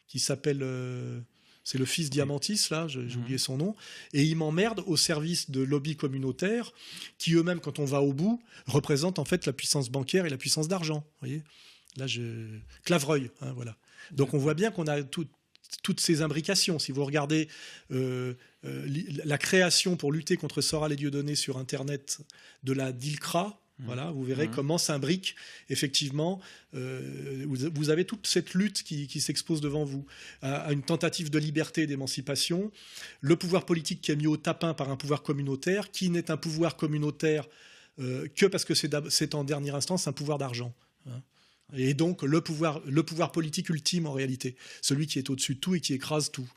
[0.08, 0.60] qui s'appelle.
[0.62, 1.20] euh,
[1.68, 3.16] c'est le fils Diamantis, là, j'ai Mhm.
[3.16, 3.74] oublié son nom,
[4.12, 6.72] et il m'emmerde au service de lobbies communautaires
[7.18, 10.36] qui eux-mêmes, quand on va au bout, représentent en fait la puissance bancaire et la
[10.36, 11.00] puissance d'argent.
[11.00, 11.42] Vous voyez
[11.96, 12.46] Là, je.
[12.84, 13.76] Clavreuil, hein, voilà.
[14.12, 15.26] Donc on voit bien qu'on a tout-
[15.82, 16.78] toutes ces imbrications.
[16.78, 17.48] Si vous regardez
[17.90, 18.34] euh,
[18.64, 18.86] euh,
[19.24, 22.18] la création pour lutter contre Soral et Dieudonné sur Internet
[22.62, 24.54] de la DILCRA, voilà, vous verrez Mhm.
[24.54, 25.36] comment s'imbrique
[25.68, 26.40] effectivement.
[26.74, 30.06] euh, vous, vous avez toute cette lutte qui, qui s'expose devant vous
[30.42, 32.70] à, à une tentative de liberté et d'émancipation.
[33.20, 36.36] Le pouvoir politique qui est mis au tapin par un pouvoir communautaire, qui n'est un
[36.36, 37.46] pouvoir communautaire
[37.98, 40.74] euh, que parce que c'est en dernière instance un pouvoir d'argent.
[41.08, 41.22] hein.
[41.76, 45.60] Et donc le pouvoir, le pouvoir politique ultime en réalité, celui qui est au-dessus de
[45.60, 46.48] tout et qui écrase tout.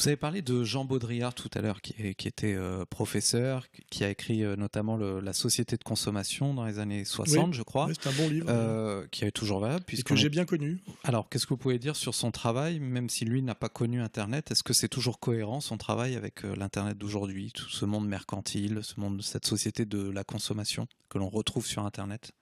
[0.00, 1.92] Vous avez parlé de Jean Baudrillard tout à l'heure, qui,
[2.26, 6.78] était euh, professeur, qui a écrit euh, notamment le- La Société de consommation dans les
[6.78, 7.52] années 60, Oui.
[7.52, 9.84] je crois, c'est un bon livre euh, qui est toujours valable.
[9.92, 10.78] et que j'ai bien connu.
[11.04, 14.00] Alors, qu'est-ce que vous pouvez dire sur son travail, même si lui n'a pas connu
[14.00, 14.50] Internet?
[14.50, 18.98] Est-ce que c'est toujours cohérent son travail avec l'Internet d'aujourd'hui, tout ce monde mercantile, ce
[18.98, 22.32] monde, cette société de la consommation que l'on retrouve sur Internet?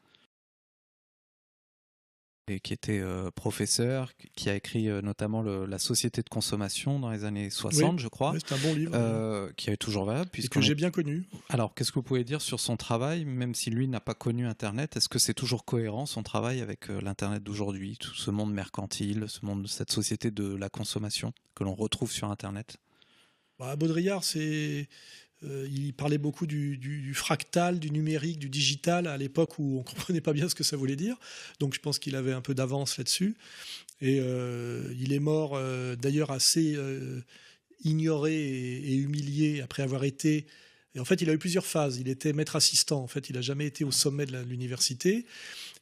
[2.51, 6.99] Et qui était euh, professeur, qui a écrit euh, notamment le, La Société de consommation
[6.99, 8.93] dans les années 60, Oui, je crois, c'est un bon livre.
[8.95, 10.31] euh, qui est toujours valable.
[10.37, 11.27] et que j'ai est- bien connu.
[11.49, 14.47] Alors, qu'est-ce que vous pouvez dire sur son travail, même si lui n'a pas connu
[14.47, 14.97] Internet?
[14.97, 19.45] Est-ce que c'est toujours cohérent son travail avec l'Internet d'aujourd'hui, tout ce monde mercantile, ce
[19.45, 22.77] monde, cette société de la consommation que l'on retrouve sur Internet?
[23.59, 24.89] Bah, Baudrillard, c'est,
[25.43, 30.32] il parlait beaucoup du, fractal, du numérique, du digital à l'époque où on comprenait pas
[30.32, 31.16] bien ce que ça voulait dire.
[31.61, 33.36] Donc je pense qu'il avait un peu d'avance là-dessus.
[34.01, 37.20] Et euh, il est mort euh, d'ailleurs assez euh,
[37.84, 40.47] ignoré et, humilié après avoir été.
[40.99, 41.99] En fait, il a eu plusieurs phases.
[41.99, 43.03] Il était maître assistant.
[43.03, 45.26] En fait, il n'a jamais été au sommet de l'université.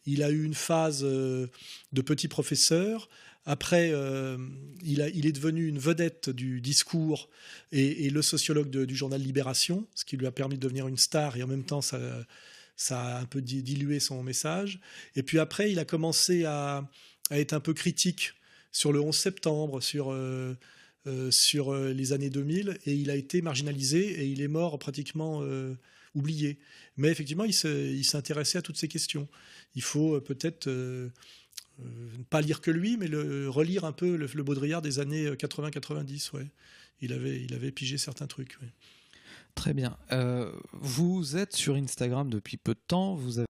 [0.05, 1.47] Il a eu une phase euh,
[1.93, 3.09] de petit professeur.
[3.49, 4.37] Après, euh,
[4.83, 7.31] il, est devenu une vedette du discours
[7.71, 11.37] et, le sociologue du journal Libération, ce qui lui a permis de devenir une star
[11.37, 11.97] et en même temps ça,
[12.91, 14.81] a un peu di- dilué son message.
[15.15, 16.91] Et puis après, il a commencé à,
[17.31, 18.35] être un peu critique
[18.73, 20.57] sur le 11 septembre, sur, euh,
[21.07, 25.43] euh, les années 2000, et il a été marginalisé et il est mort pratiquement
[26.17, 26.59] oublié.
[26.97, 29.29] Mais effectivement, il s'intéressait à toutes ces questions.
[29.77, 30.69] Il faut peut-être
[31.79, 35.31] ne pas lire que lui, mais le, relire un peu le, le Baudrillard des années
[35.31, 36.35] 80-90.
[36.35, 36.47] Ouais.
[37.01, 38.57] Il, avait, il avait pigé certains trucs.
[38.63, 38.69] ouais.
[39.55, 39.97] Très bien.
[40.13, 43.15] Euh, vous êtes sur Instagram depuis peu de temps.
[43.15, 43.47] Vous avez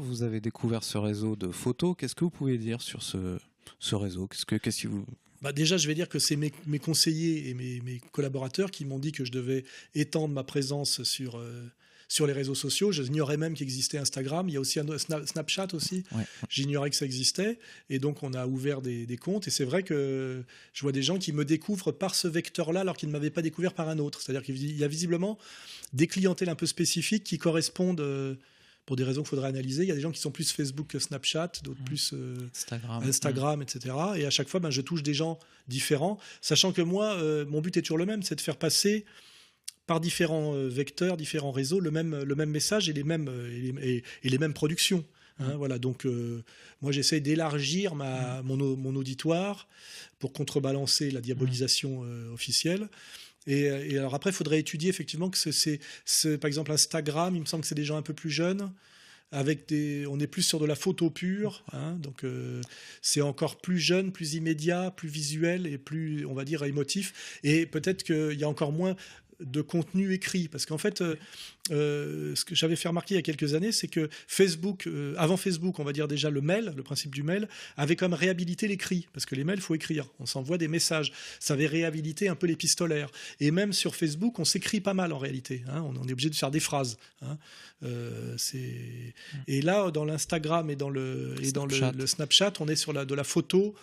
[0.00, 1.94] vous avez découvert ce réseau de photos.
[1.96, 3.38] Qu'est-ce que vous pouvez dire sur ce,
[3.78, 4.26] ce réseau?
[4.26, 5.04] Qu'est-ce que qu'est-ce qui vous
[5.40, 8.84] Bah déjà, je vais dire que c'est mes, mes conseillers et mes, mes collaborateurs qui
[8.84, 11.64] m'ont dit que je devais étendre ma présence sur, euh,
[12.08, 12.90] sur les réseaux sociaux.
[12.90, 14.48] J'ignorais même qu'il existait Instagram.
[14.48, 16.04] Il y a aussi un Snapchat aussi.
[16.12, 16.24] Ouais.
[16.48, 17.58] J'ignorais que ça existait.
[17.90, 19.46] Et donc, on a ouvert des, des comptes.
[19.46, 20.42] Et c'est vrai que
[20.72, 23.42] je vois des gens qui me découvrent par ce vecteur-là alors qu'ils ne m'avaient pas
[23.42, 24.22] découvert par un autre.
[24.22, 25.38] C'est-à-dire qu'il y a visiblement
[25.92, 28.34] des clientèles un peu spécifiques qui correspondent, euh,
[28.88, 29.82] pour des raisons qu'il faudrait analyser.
[29.82, 32.12] Il y a des gens qui sont plus Facebook que Snapchat, d'autres plus...
[32.14, 33.94] euh, Instagram Instagram, etc.
[34.16, 35.38] Et à chaque fois, ben, je touche des gens
[35.68, 39.04] différents, sachant que moi, euh, mon but est toujours le même, c'est de faire passer
[39.88, 43.50] par différents euh, vecteurs, différents réseaux, le même, le même message et les mêmes, euh,
[43.56, 45.04] et les, et- et les mêmes productions.
[45.40, 45.54] hein.
[45.56, 46.42] Voilà, donc euh,
[46.82, 49.66] moi j'essaie d'élargir ma, mon, mon auditoire
[50.20, 52.88] pour contrebalancer la diabolisation euh, officielle.
[53.46, 55.80] Et, et alors après, il faudrait étudier effectivement que c'est-
[56.38, 58.70] par exemple Instagram, il me semble que c'est des gens un peu plus jeunes
[59.30, 62.62] avec des, on est plus sur de la photo pure, hein, donc euh,
[63.02, 67.12] c'est encore plus jeune, plus immédiat, plus visuel et plus, on va dire, émotif.
[67.44, 68.96] Et peut-être qu'il y a encore moins
[69.40, 71.14] de contenu écrit, parce qu'en fait, euh,
[71.70, 75.14] euh, ce que j'avais fait remarquer il y a quelques années, c'est que Facebook, euh,
[75.16, 78.66] avant Facebook, on va dire déjà le mail, le principe du mail, avait comme réhabilité
[78.66, 82.34] l'écrit, parce que les mails, faut écrire, on s'envoie des messages, ça avait réhabilité un
[82.34, 83.10] peu l'épistolaire.
[83.38, 86.30] Et même sur Facebook, on s'écrit pas mal en réalité, hein, on, on est obligé
[86.30, 86.96] de faire des phrases.
[87.22, 87.38] hein.
[87.84, 89.14] Euh, c'est
[89.46, 91.92] et là, dans l'Instagram et dans le et dans Snapchat.
[91.92, 93.74] le Snapchat, on est sur la de la photo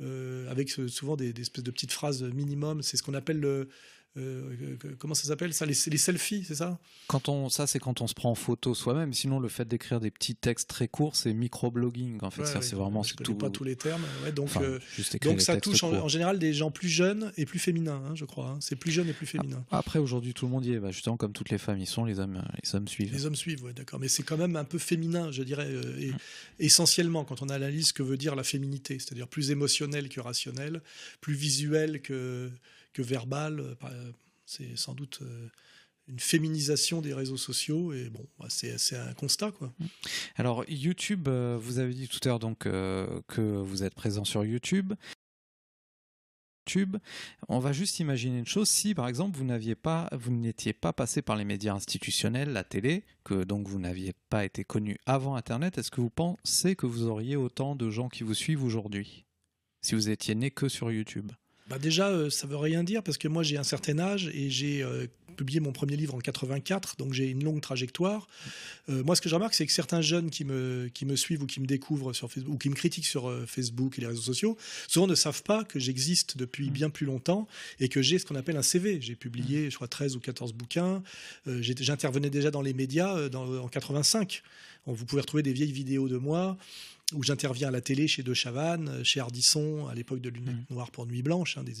[0.00, 2.82] euh, avec souvent des, des espèces de petites phrases minimum.
[2.82, 3.68] C'est ce qu'on appelle le
[4.16, 6.78] euh, euh, comment ça s'appelle ça les, les selfies, c'est ça?
[7.06, 9.12] Quand on, ça, c'est quand on se prend en photo soi-même.
[9.12, 12.18] Sinon, le fait d'écrire des petits textes très courts, c'est microblogging.
[12.22, 13.34] En fait, Ouais, c'est vraiment Je tout.
[13.34, 14.02] pas tous les termes.
[14.24, 17.44] Ouais, donc Enfin, euh, juste donc ça touche en, général des gens plus jeunes et
[17.46, 18.50] plus féminins, hein, je crois.
[18.50, 18.58] hein.
[18.60, 19.64] C'est plus jeune et plus féminin.
[19.70, 20.78] Après, aujourd'hui, tout le monde y est.
[20.78, 23.12] Bah, justement, comme toutes les femmes y sont, les hommes, les hommes suivent.
[23.12, 24.00] Les hommes suivent, ouais, d'accord.
[24.00, 26.12] Mais c'est quand même un peu féminin, je dirais, euh, et
[26.58, 30.80] essentiellement quand on analyse ce que veut dire la féminité, c'est-à-dire plus émotionnel que rationnel,
[31.20, 32.50] plus visuel que,
[32.96, 33.60] que verbal.
[33.60, 34.12] euh, euh,
[34.46, 35.48] C'est sans doute euh,
[36.08, 39.72] une féminisation des réseaux sociaux, et bon, bah, c'est un constat, quoi.
[40.36, 44.94] Alors, YouTube, vous avez dit tout à l'heure donc que vous êtes présent sur YouTube.
[46.68, 46.96] YouTube,
[47.48, 50.92] on va juste imaginer une chose si par exemple vous n'aviez pas vous n'étiez pas
[50.92, 55.36] passé par les médias institutionnels, la télé, que donc vous n'aviez pas été connu avant
[55.36, 59.24] internet, est-ce que vous pensez que vous auriez autant de gens qui vous suivent aujourd'hui
[59.82, 61.30] si vous étiez né que sur YouTube?
[61.68, 64.50] Bah déjà, euh, ça veut rien dire parce que moi j'ai un certain âge et
[64.50, 65.06] j'ai euh,
[65.36, 68.26] publié mon premier livre en 84, donc j'ai une longue trajectoire.
[68.88, 71.42] Euh, moi, ce que je remarque, c'est que certains jeunes qui me, qui me suivent
[71.42, 74.06] ou qui me découvrent sur Facebook ou qui me critiquent sur euh, Facebook et les
[74.06, 74.56] réseaux sociaux,
[74.88, 77.48] souvent ne savent pas que j'existe depuis bien plus longtemps
[77.80, 78.98] et que j'ai ce qu'on appelle un CV.
[79.02, 81.02] J'ai publié, je crois, 13 ou 14 bouquins.
[81.46, 84.42] J'intervenais déjà dans les médias en 85.
[84.86, 86.56] On- Vous pouvez retrouver des vieilles vidéos de moi
[87.14, 90.90] où j'interviens à la télé chez De Chavannes, chez Ardisson, à l'époque de Lunettes Noires
[90.90, 91.56] pour Nuit Blanche.
[91.56, 91.74] hein, des.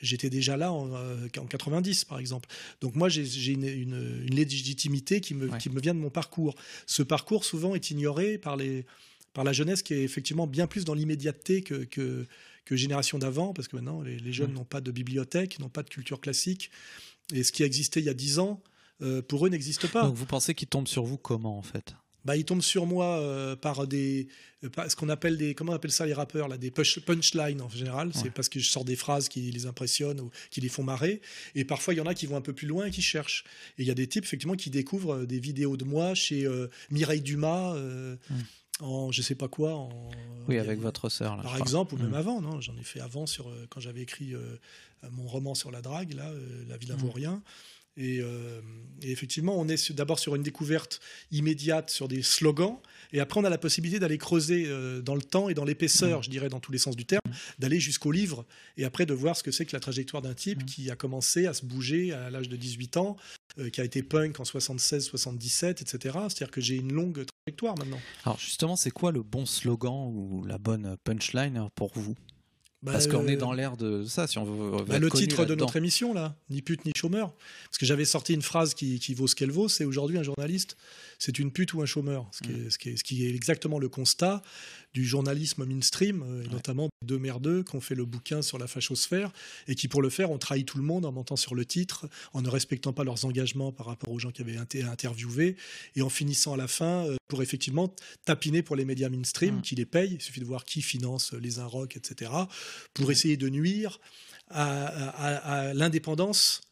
[0.00, 2.48] J'étais déjà là en, euh, en 90, par exemple.
[2.80, 5.58] Donc moi, j'ai une, une- une légitimité qui me, Ouais.
[5.58, 6.54] qui me vient de mon parcours.
[6.86, 8.86] Ce parcours, souvent, est ignoré par, les,
[9.34, 12.24] par la jeunesse qui est effectivement bien plus dans l'immédiateté que, que,
[12.64, 14.54] que génération d'avant, parce que maintenant, les, les jeunes Mm.
[14.54, 16.70] n'ont pas de bibliothèque, n'ont pas de culture classique.
[17.34, 18.62] Et ce qui existait il y a 10 ans,
[19.02, 20.04] euh, pour eux, n'existe pas.
[20.04, 21.94] Donc vous pensez qu'ils tombent sur vous comment en fait?
[22.26, 24.28] Bah, ils tombent sur moi euh, par des
[24.64, 27.00] euh, par ce qu'on appelle des comment on appelle ça les rappeurs là des punch-
[27.00, 30.60] punchlines en général c'est parce que je sors des phrases qui les impressionnent ou qui
[30.60, 31.20] les font marrer
[31.54, 33.44] et parfois il y en a qui vont un peu plus loin et qui cherchent
[33.78, 36.44] et il y a des types effectivement qui découvrent euh, des vidéos de moi chez
[36.46, 38.16] euh, Mireille Dumas euh,
[38.80, 40.10] en je sais pas quoi en
[40.48, 41.36] Oui, a- avec votre sœur.
[41.36, 41.62] là, par crois.
[41.62, 42.60] exemple, ou même avant, non?
[42.60, 44.58] J'en ai fait avant sur euh, quand j'avais écrit euh,
[45.10, 46.98] mon roman sur la drague, là, euh, La Villa Mm.
[46.98, 47.42] vaut rien.
[47.98, 48.60] Et, euh,
[49.02, 52.76] et effectivement, on est d'abord sur une découverte immédiate sur des slogans,
[53.12, 56.20] et après on a la possibilité d'aller creuser euh, dans le temps et dans l'épaisseur,
[56.20, 56.22] Mm.
[56.24, 57.22] je dirais dans tous les sens du terme,
[57.58, 58.44] d'aller jusqu'au livre,
[58.76, 60.66] et après de voir ce que c'est que la trajectoire d'un type Mm.
[60.66, 63.16] qui a commencé à se bouger à l'âge de 18 ans,
[63.58, 66.18] euh, qui a été punk en 76, 77, etc.
[66.28, 68.00] C'est-à-dire que j'ai une longue trajectoire maintenant.
[68.24, 72.14] Alors justement, c'est quoi le bon slogan ou la bonne punchline pour vous?
[72.86, 74.84] Bah, Parce qu'on euh, est dans l'ère de ça, si on veut.
[74.84, 77.34] Bah, le titre de notre émission, là, ni pute ni chômeur.
[77.64, 80.22] Parce que j'avais sorti une phrase qui, qui vaut ce qu'elle vaut, c'est aujourd'hui un
[80.22, 80.76] journaliste,
[81.18, 82.28] c'est une pute ou un chômeur.
[82.30, 82.66] Ce qui, Mm.
[82.66, 84.40] est, ce qui est- ce qui est exactement le constat
[84.96, 86.52] du journalisme mainstream, euh, et Ouais.
[86.54, 89.30] notamment deux merdeux qui ont fait le bouquin sur la fachosphère,
[89.68, 92.08] et qui pour le faire ont trahi tout le monde en montant sur le titre,
[92.32, 95.56] en ne respectant pas leurs engagements par rapport aux gens qui avaient été interviewés,
[95.96, 97.94] et en finissant à la fin euh, pour effectivement
[98.24, 99.62] tapiner pour les médias mainstream Mm.
[99.62, 100.14] qui les payent.
[100.14, 102.30] Il suffit de voir qui finance les Inrock, etc.,
[102.94, 104.00] pour essayer de nuire
[104.48, 105.36] à, à-
[105.70, 106.62] à l'indépendance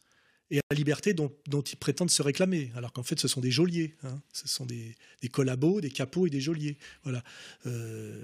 [0.55, 3.41] et à la liberté dont, dont ils prétendent se réclamer, alors qu'en fait ce sont
[3.41, 4.21] des geôliers, hein.
[4.31, 6.77] ce sont des, des collabos, des capots et des geôliers.
[7.03, 7.23] Voilà.
[7.65, 8.17] Euh,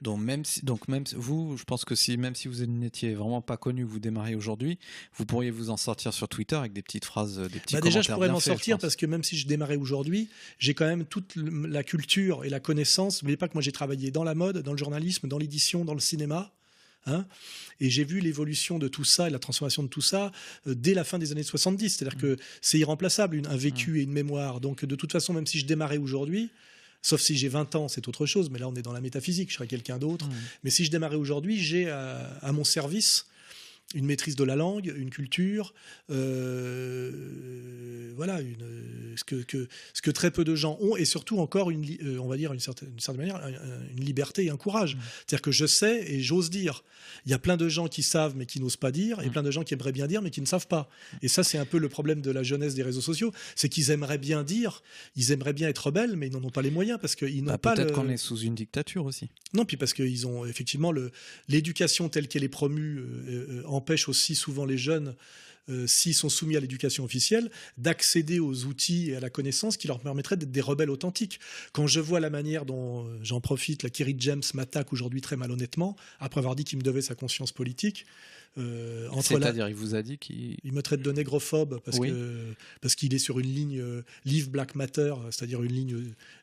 [0.00, 3.42] Donc même si, donc même vous, je pense que si même si vous n'étiez vraiment
[3.42, 4.78] pas connu, vous démarrez aujourd'hui,
[5.14, 8.00] vous pourriez vous en sortir sur Twitter avec des petites phrases, des petits bah déjà,
[8.00, 11.36] je pourrais m'en sortir parce que même si je démarrais aujourd'hui, j'ai quand même toute
[11.36, 13.22] la culture et la connaissance.
[13.22, 15.94] N'oubliez pas que moi j'ai travaillé dans la mode, dans le journalisme, dans l'édition, dans
[15.94, 16.52] le cinéma.
[17.06, 17.24] Hein.
[17.80, 20.32] et j'ai vu l'évolution de tout ça et la transformation de tout ça
[20.66, 21.90] euh, dès la fin des années 70.
[21.96, 24.60] C'est-à-dire que c'est irremplaçable, une- un vécu et une mémoire.
[24.60, 26.50] Donc de toute façon, même si je démarrais aujourd'hui,
[27.02, 29.50] sauf si j'ai 20 ans, c'est autre chose, mais là on est dans la métaphysique,
[29.50, 30.26] je serais quelqu'un d'autre.
[30.26, 30.32] Mm.
[30.64, 33.26] Mais si je démarrais aujourd'hui, j'ai à, à mon service
[33.94, 35.72] une maîtrise de la langue, une culture,
[36.10, 41.38] euh, voilà, une, ce, que, que- ce que très peu de gens ont, et surtout
[41.38, 44.44] encore, une, euh, on va dire, une certaine, d'une certaine manière, un- un- une liberté
[44.44, 44.96] et un courage.
[44.96, 45.00] Mm.
[45.26, 46.82] C'est-à-dire que je sais et j'ose dire.
[47.24, 49.32] Il y a plein de gens qui savent mais qui n'osent pas dire, et Mm.
[49.32, 50.88] plein de gens qui aimeraient bien dire mais qui ne savent pas.
[51.22, 53.90] Et ça, c'est un peu le problème de la jeunesse des réseaux sociaux, c'est qu'ils
[53.90, 54.82] aimeraient bien dire,
[55.14, 57.52] ils aimeraient bien être rebelles, mais ils n'en ont pas les moyens parce qu'ils n'ont
[57.52, 57.94] Bah, pas Peut-être le...
[57.94, 59.28] qu'on est sous une dictature aussi.
[59.54, 60.92] Non, puis parce qu'ils ont effectivement
[61.48, 65.14] l'éducation telle qu'elle est promue euh, euh, empêche aussi souvent les jeunes,
[65.68, 69.88] euh, s'ils sont soumis à l'éducation officielle, d'accéder aux outils et à la connaissance qui
[69.88, 71.40] leur permettraient d'être des rebelles authentiques.
[71.72, 75.36] Quand je vois la manière dont, euh, j'en profite, la Kerry James m'attaque aujourd'hui très
[75.36, 78.06] malhonnêtement, après avoir dit qu'il me devait sa conscience politique,
[78.58, 80.56] euh, la, C'est-à-dire, il vous a dit qu'il.
[80.64, 82.08] il me traite de négrophobe parce Oui.
[82.10, 85.94] que parce qu'il est sur une ligne euh, Leave Black Matter, c'est-à-dire une ligne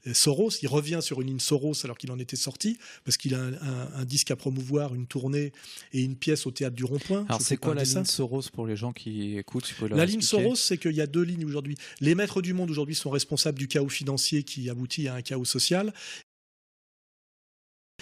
[0.07, 0.51] euh, Soros.
[0.61, 3.53] Il revient sur une ligne Soros alors qu'il en était sorti parce qu'il a un,
[3.53, 5.51] un- un disque à promouvoir, une tournée
[5.91, 7.25] et une pièce au théâtre du Rond-Point.
[7.29, 7.99] Alors c'est quoi la dessin.
[8.01, 9.73] ligne Soros pour les gens qui écoutent?
[9.89, 11.75] La ligne Soros, c'est qu'il y a deux lignes aujourd'hui.
[11.99, 15.45] Les maîtres du monde aujourd'hui sont responsables du chaos financier qui aboutit à un chaos
[15.45, 15.91] social.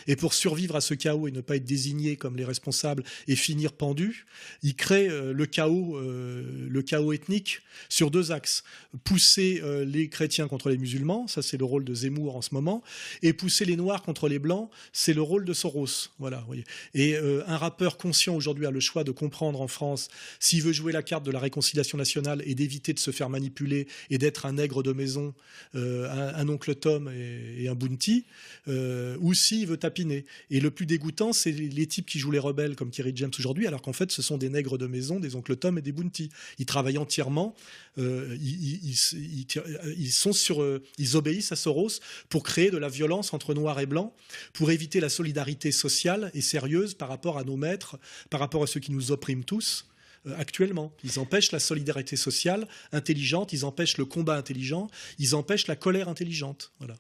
[0.08, 3.36] Et pour survivre à ce chaos et ne pas être désigné comme les responsables et
[3.36, 4.26] finir pendu,
[4.64, 8.64] ils créent euh, le chaos, euh, le chaos ethnique sur deux axes
[9.04, 12.54] pousser euh, les chrétiens contre les musulmans, ça c'est le rôle de Zemmour en ce
[12.54, 12.84] moment,
[13.22, 16.10] et pousser les noirs contre les blancs, c'est le rôle de Soros.
[16.20, 16.64] Voilà, voyez.
[16.94, 20.92] Et un rappeur conscient aujourd'hui a le choix de comprendre en France s'il veut jouer
[20.92, 24.54] la carte de la réconciliation nationale et d'éviter de se faire manipuler et d'être un
[24.54, 25.34] nègre de maison,
[25.74, 28.26] un, oncle Tom et, un bounty,
[28.68, 32.92] ou s'il veut Et le plus dégoûtant, c'est les, types qui jouent les rebelles comme
[32.92, 35.78] Kerry James aujourd'hui, alors qu'en fait, ce sont des nègres de maison, des oncles Tom
[35.78, 36.30] et des bounty.
[36.60, 37.56] Ils travaillent entièrement,
[37.98, 43.34] euh, ils, ils- sont sur, euh, ils obéissent à Soros pour créer de la violence
[43.34, 44.14] entre noirs et blancs,
[44.54, 48.68] pour éviter la solidarité sociale et sérieuse par rapport à nos maîtres, par rapport à
[48.68, 49.88] ceux qui nous oppriment tous
[50.28, 50.94] euh, actuellement.
[51.04, 54.90] Ils empêchent la solidarité sociale intelligente, ils empêchent le combat intelligent,
[55.20, 56.72] ils empêchent la colère intelligente.
[56.80, 56.96] Voilà.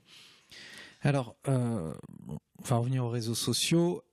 [1.02, 1.94] Alors, euh,
[2.62, 4.04] on va revenir aux réseaux sociaux.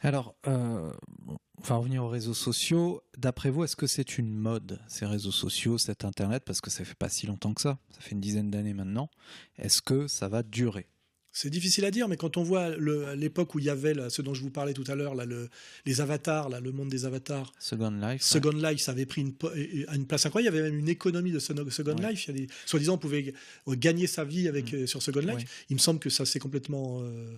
[0.00, 0.92] Alors, euh,
[1.28, 3.02] on va revenir aux réseaux sociaux.
[3.18, 6.42] D'après vous, est-ce que c'est une mode, ces réseaux sociaux, cet Internet?
[6.46, 7.78] Parce que ça fait pas si longtemps que ça.
[7.90, 9.10] Ça fait une dizaine d'années maintenant.
[9.56, 10.88] Est-ce que ça va durer?
[11.32, 12.70] C'est difficile à dire, mais quand on voit
[13.14, 15.48] l'époque où il y avait là, ce dont je vous parlais tout à l'heure, le-
[15.86, 20.06] les avatars, là, le monde des avatars, Second Life Second Life, ça avait pris une,
[20.06, 20.56] place incroyable.
[20.56, 22.10] Il y avait même une économie de Second Ouais.
[22.12, 22.28] Life.
[22.66, 23.32] Soi-disant, on pouvait
[23.68, 24.76] gagner sa vie avec, Mm.
[24.76, 25.64] euh, sur Second Life.
[25.70, 27.32] Il me semble que ça s'est complètement euh,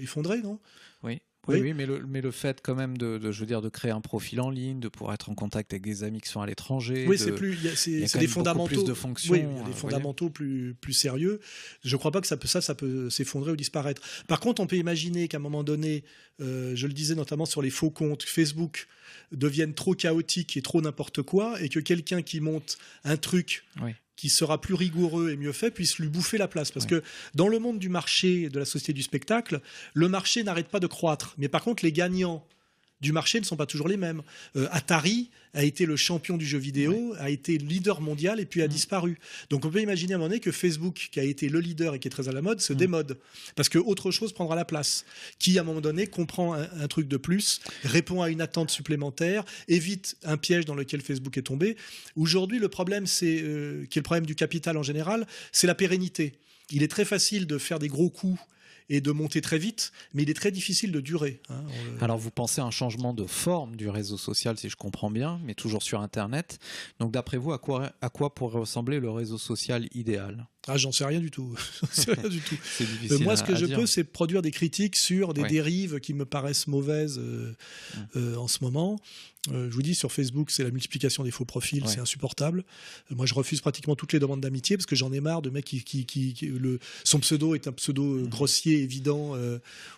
[0.00, 0.58] effondré, non?
[1.02, 1.20] Oui.
[1.46, 3.90] Oui, oui, mais, le, mais le fait quand même de, je veux dire, de créer
[3.90, 6.46] un profil en ligne, de pouvoir être en contact avec des amis qui sont à
[6.46, 7.06] l'étranger.
[7.08, 8.66] Oui, c'est plus, c'est des fondamentaux.
[8.66, 9.32] Plus de fonctions.
[9.32, 11.40] Oui, des fondamentaux plus, plus sérieux.
[11.84, 14.02] Je ne crois pas que ça peut, ça, ça peut s'effondrer ou disparaître.
[14.26, 16.04] Par contre, on peut imaginer qu'à un moment donné,
[16.40, 18.86] euh, je le disais notamment sur les faux comptes Facebook,
[19.32, 23.64] deviennent trop chaotiques et trop n'importe quoi, et que quelqu'un qui monte un truc
[24.18, 26.72] qui sera plus rigoureux et mieux fait puisse lui bouffer la place.
[26.72, 27.04] Parce que
[27.36, 29.60] dans le monde du marché, de la société du spectacle,
[29.94, 31.34] le marché n'arrête pas de croître.
[31.38, 32.44] Mais par contre, les gagnants
[33.00, 34.22] du marché ne sont pas toujours les mêmes.
[34.56, 38.62] Euh, Atari a été le champion du jeu vidéo, a été leader mondial et puis
[38.62, 38.70] a mm.
[38.70, 39.18] disparu.
[39.50, 41.94] Donc on peut imaginer à un moment donné que Facebook, qui a été le leader
[41.94, 42.76] et qui est très à la mode, se mm.
[42.76, 43.18] démode.
[43.56, 45.04] Parce que autre chose prendra la place.
[45.38, 49.44] Qui, à un moment donné, comprend un, truc de plus, répond à une attente supplémentaire,
[49.68, 51.76] évite un piège dans lequel Facebook est tombé.
[52.16, 55.74] Aujourd'hui, le problème, c'est, euh, qui est le problème du capital en général, c'est la
[55.74, 56.34] pérennité.
[56.70, 58.40] Il est très facile de faire des gros coups
[58.88, 61.40] et de monter très vite, mais il est très difficile de durer.
[61.48, 61.64] Hein,
[62.00, 65.40] Alors vous pensez à un changement de forme du réseau social, si je comprends bien,
[65.44, 66.58] mais toujours sur Internet.
[66.98, 70.46] Donc d'après vous, à quoi, à quoi pourrait ressembler le réseau social idéal?
[70.68, 71.54] Ah, j'en sais rien du tout.
[72.30, 72.56] du tout.
[73.10, 76.24] Euh, moi, ce que je peux, c'est produire des critiques sur des dérives qui me
[76.24, 77.52] paraissent mauvaises euh,
[78.16, 79.00] euh, en ce moment.
[79.50, 82.64] je vous dis, sur Facebook, c'est la multiplication des faux profils, c'est insupportable.
[83.10, 85.64] moi, je refuse pratiquement toutes les demandes d'amitié parce que j'en ai marre de mecs
[85.64, 89.34] qui, qui, le, son pseudo est un pseudo grossier, évident,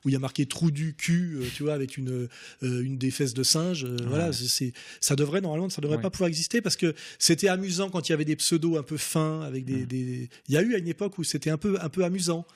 [0.04, 2.28] où il y a marqué trou du cul, tu vois, avec une,
[2.62, 3.86] une des fesses de singe.
[4.06, 8.08] Voilà, c'est, ça devrait normalement, ça devrait pas pouvoir exister parce que c'était amusant quand
[8.08, 10.74] il y avait des pseudos un peu fins avec des, des il y a eu
[10.74, 12.46] à une époque où c'était un peu, un peu amusant.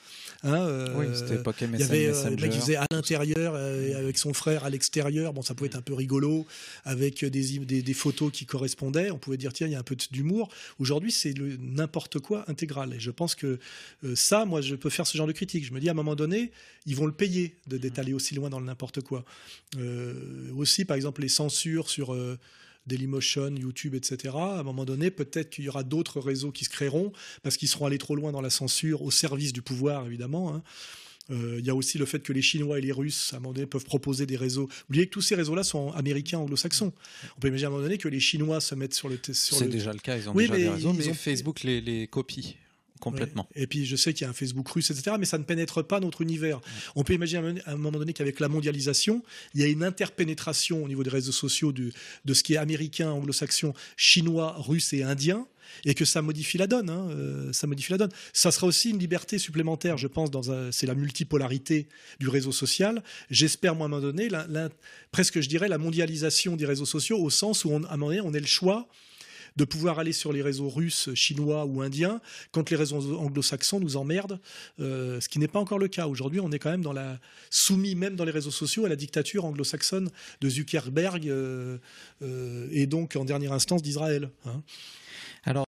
[0.43, 2.85] Hein, euh, oui, c'était époque MSN, Il y avait euh, le mec qui faisait à
[2.91, 5.33] l'intérieur euh, avec son frère à l'extérieur.
[5.33, 6.45] Bon, ça pouvait être un peu rigolo
[6.83, 9.11] avec des, des, des, photos qui correspondaient.
[9.11, 10.49] On pouvait dire tiens, il y a un peu d'humour.
[10.77, 12.93] Aujourd'hui, c'est n'importe quoi intégral.
[12.93, 13.59] Et je pense que
[14.13, 15.65] ça, moi, je peux faire ce genre de critique.
[15.65, 16.51] Je me dis à un moment donné,
[16.85, 19.25] ils vont le payer d'étaler aussi loin dans le n'importe quoi.
[20.55, 22.15] aussi, par exemple, les censures sur
[22.87, 24.33] Dailymotion, YouTube, etc.
[24.35, 27.11] À un moment donné, peut-être qu'il y aura d'autres réseaux qui se créeront
[27.43, 30.53] parce qu'ils seront allés trop loin dans la censure, au service du pouvoir, évidemment.
[30.53, 30.63] Hein.
[31.31, 33.39] Euh, il y a aussi le fait que les Chinois et les Russes, à un
[33.39, 34.69] moment donné, peuvent proposer des réseaux.
[34.89, 36.93] Oubliez que tous ces réseaux-là sont américains, anglo-saxons.
[37.35, 39.19] On peut imaginer à un moment donné que les Chinois se mettent sur le.
[39.33, 42.57] C'est déjà le cas, ils ont déjà des réseaux, mais, Facebook les, les copie
[43.11, 43.47] complètement.
[43.55, 45.15] Et puis je sais qu'il y a un Facebook russe, etc.
[45.19, 46.59] Mais ça ne pénètre pas notre univers.
[46.95, 50.83] On peut imaginer à un moment donné qu'avec la mondialisation, il y a une interpénétration
[50.83, 51.91] au niveau des réseaux sociaux de,
[52.25, 55.47] de ce qui est américain, anglo-saxon, chinois, russe et indien
[55.83, 56.89] et que ça modifie la donne.
[56.89, 58.11] Hein, euh, ça modifie la donne.
[58.33, 60.29] Ça sera aussi une liberté supplémentaire, je pense.
[60.71, 61.87] C'est la multipolarité
[62.19, 63.03] du réseau social.
[63.29, 64.29] J'espère, moi, à un moment donné,
[65.11, 68.07] presque, je dirais, la mondialisation des réseaux sociaux au sens où, on, à un moment
[68.11, 68.87] donné, on ait le choix
[69.55, 73.95] de pouvoir aller sur les réseaux russes, chinois ou indiens quand les réseaux anglo-saxons nous
[73.95, 74.39] emmerdent,
[74.79, 76.07] euh, ce qui n'est pas encore le cas.
[76.07, 78.95] Aujourd'hui, on est quand même dans la soumis, même dans les réseaux sociaux, à la
[78.95, 80.09] dictature anglo-saxonne
[80.41, 81.77] de Zuckerberg euh,
[82.21, 84.29] euh, et donc en dernière instance d'Israël.
[84.45, 84.61] Hein.
[85.43, 85.65] Alors,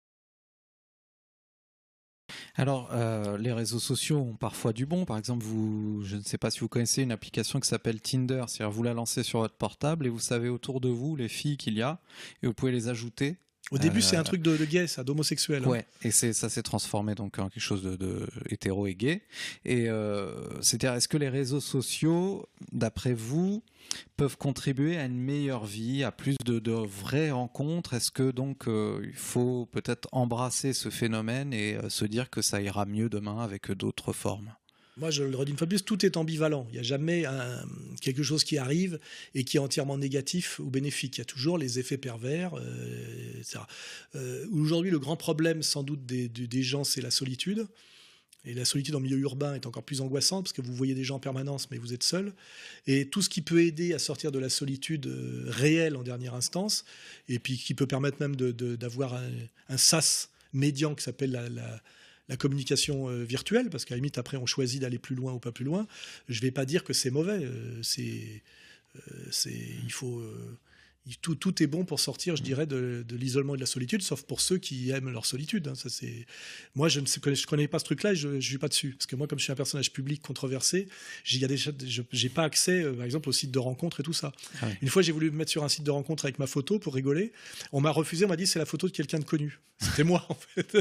[2.57, 2.91] alors,
[3.39, 5.07] les réseaux sociaux ont parfois du bon.
[5.07, 8.45] Par exemple, vous, je ne sais pas si vous connaissez une application qui s'appelle Tinder.
[8.49, 11.57] C'est-à-dire, vous la lancez sur votre portable et vous savez autour de vous les filles
[11.57, 12.01] qu'il y a
[12.43, 13.37] et vous pouvez les ajouter
[13.71, 15.63] au début, c'est un euh, truc de, de gay, ça, d'homosexuel.
[15.65, 15.69] Hein.
[15.69, 19.23] Ouais, et c'est ça s'est transformé donc en quelque chose de, de hétéro et gay.
[19.65, 23.63] Et euh, c'est-à-dire, est-ce que les réseaux sociaux, d'après vous,
[24.17, 27.95] peuvent contribuer à une meilleure vie, à plus de, de vraies rencontres?
[27.95, 32.61] Est-ce que donc euh, il faut peut-être embrasser ce phénomène et se dire que ça
[32.61, 34.53] ira mieux demain avec d'autres formes?
[35.01, 36.67] Moi, je le redis une fois plus, tout est ambivalent.
[36.69, 37.25] Il n'y a jamais
[38.03, 39.01] quelque chose qui arrive
[39.35, 41.17] et qui est entièrement négatif ou bénéfique.
[41.17, 43.61] Il y a toujours les effets pervers, euh, etc.
[44.15, 47.67] Euh, aujourd'hui, le grand problème, sans doute, des, gens, c'est la solitude.
[48.45, 51.05] Et la solitude en milieu urbain est encore plus angoissante parce que vous voyez des
[51.05, 52.35] gens en permanence, mais vous êtes seul.
[52.87, 56.35] Et tout ce qui peut aider à sortir de la solitude euh, réelle en dernière
[56.35, 56.85] instance,
[57.29, 59.15] et puis qui peut permettre même d'avoir
[59.69, 61.81] un, sas médian qui s'appelle la la
[62.37, 65.53] communication euh, virtuelle, parce qu'à la limite, après, on choisit d'aller plus loin ou pas
[65.53, 65.87] plus loin.
[66.29, 67.45] Je ne vais pas dire que c'est mauvais.
[67.45, 69.53] Euh, euh, c'est,
[69.85, 70.23] il faut
[71.17, 74.23] tout, tout, est bon pour sortir, je dirais, de, l'isolement et de la solitude, sauf
[74.23, 75.69] pour ceux qui aiment leur solitude.
[75.69, 75.75] Hein.
[75.75, 76.27] Ça, c'est...
[76.75, 78.93] Moi, je ne connais, je connais pas ce truc-là et je ne suis pas dessus.
[78.93, 80.89] Parce que moi, comme je suis un personnage public controversé,
[81.25, 81.47] j'ai,
[82.13, 84.33] j'ai pas accès, euh, par exemple, aux sites de rencontres et tout ça.
[84.63, 86.79] Ah Une fois, j'ai voulu me mettre sur un site de rencontre avec ma photo
[86.79, 87.33] pour rigoler.
[87.73, 89.61] On m'a refusé, on m'a dit c'est la photo de quelqu'un de connu.
[89.81, 90.77] C'était moi, en fait.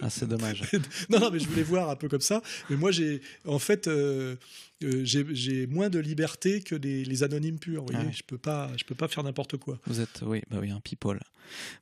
[0.00, 0.62] ah, c'est dommage.
[1.10, 2.42] non, non, mais je voulais voir un peu comme ça.
[2.70, 4.36] Mais moi, j'ai, en fait, euh,
[4.84, 7.82] euh, j'ai moins de liberté que les, les anonymes purs.
[7.84, 8.12] Vous voyez, Ouais.
[8.12, 9.78] je peux pas, je peux pas faire n'importe quoi.
[9.86, 11.20] Vous êtes, oui, bah oui, un people.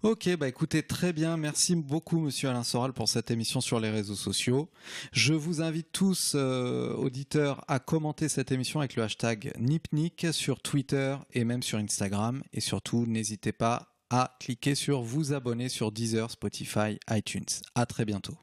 [0.03, 1.37] Ok, bah écoutez, très bien.
[1.37, 4.71] Merci beaucoup, monsieur Alain Soral, pour cette émission sur les réseaux sociaux.
[5.13, 10.61] Je vous invite tous, euh, auditeurs, à commenter cette émission avec le hashtag NipNick sur
[10.61, 12.43] Twitter et même sur Instagram.
[12.53, 17.45] Et surtout, n'hésitez pas à cliquer sur vous abonner sur Deezer, Spotify, iTunes.
[17.77, 18.37] À très bientôt.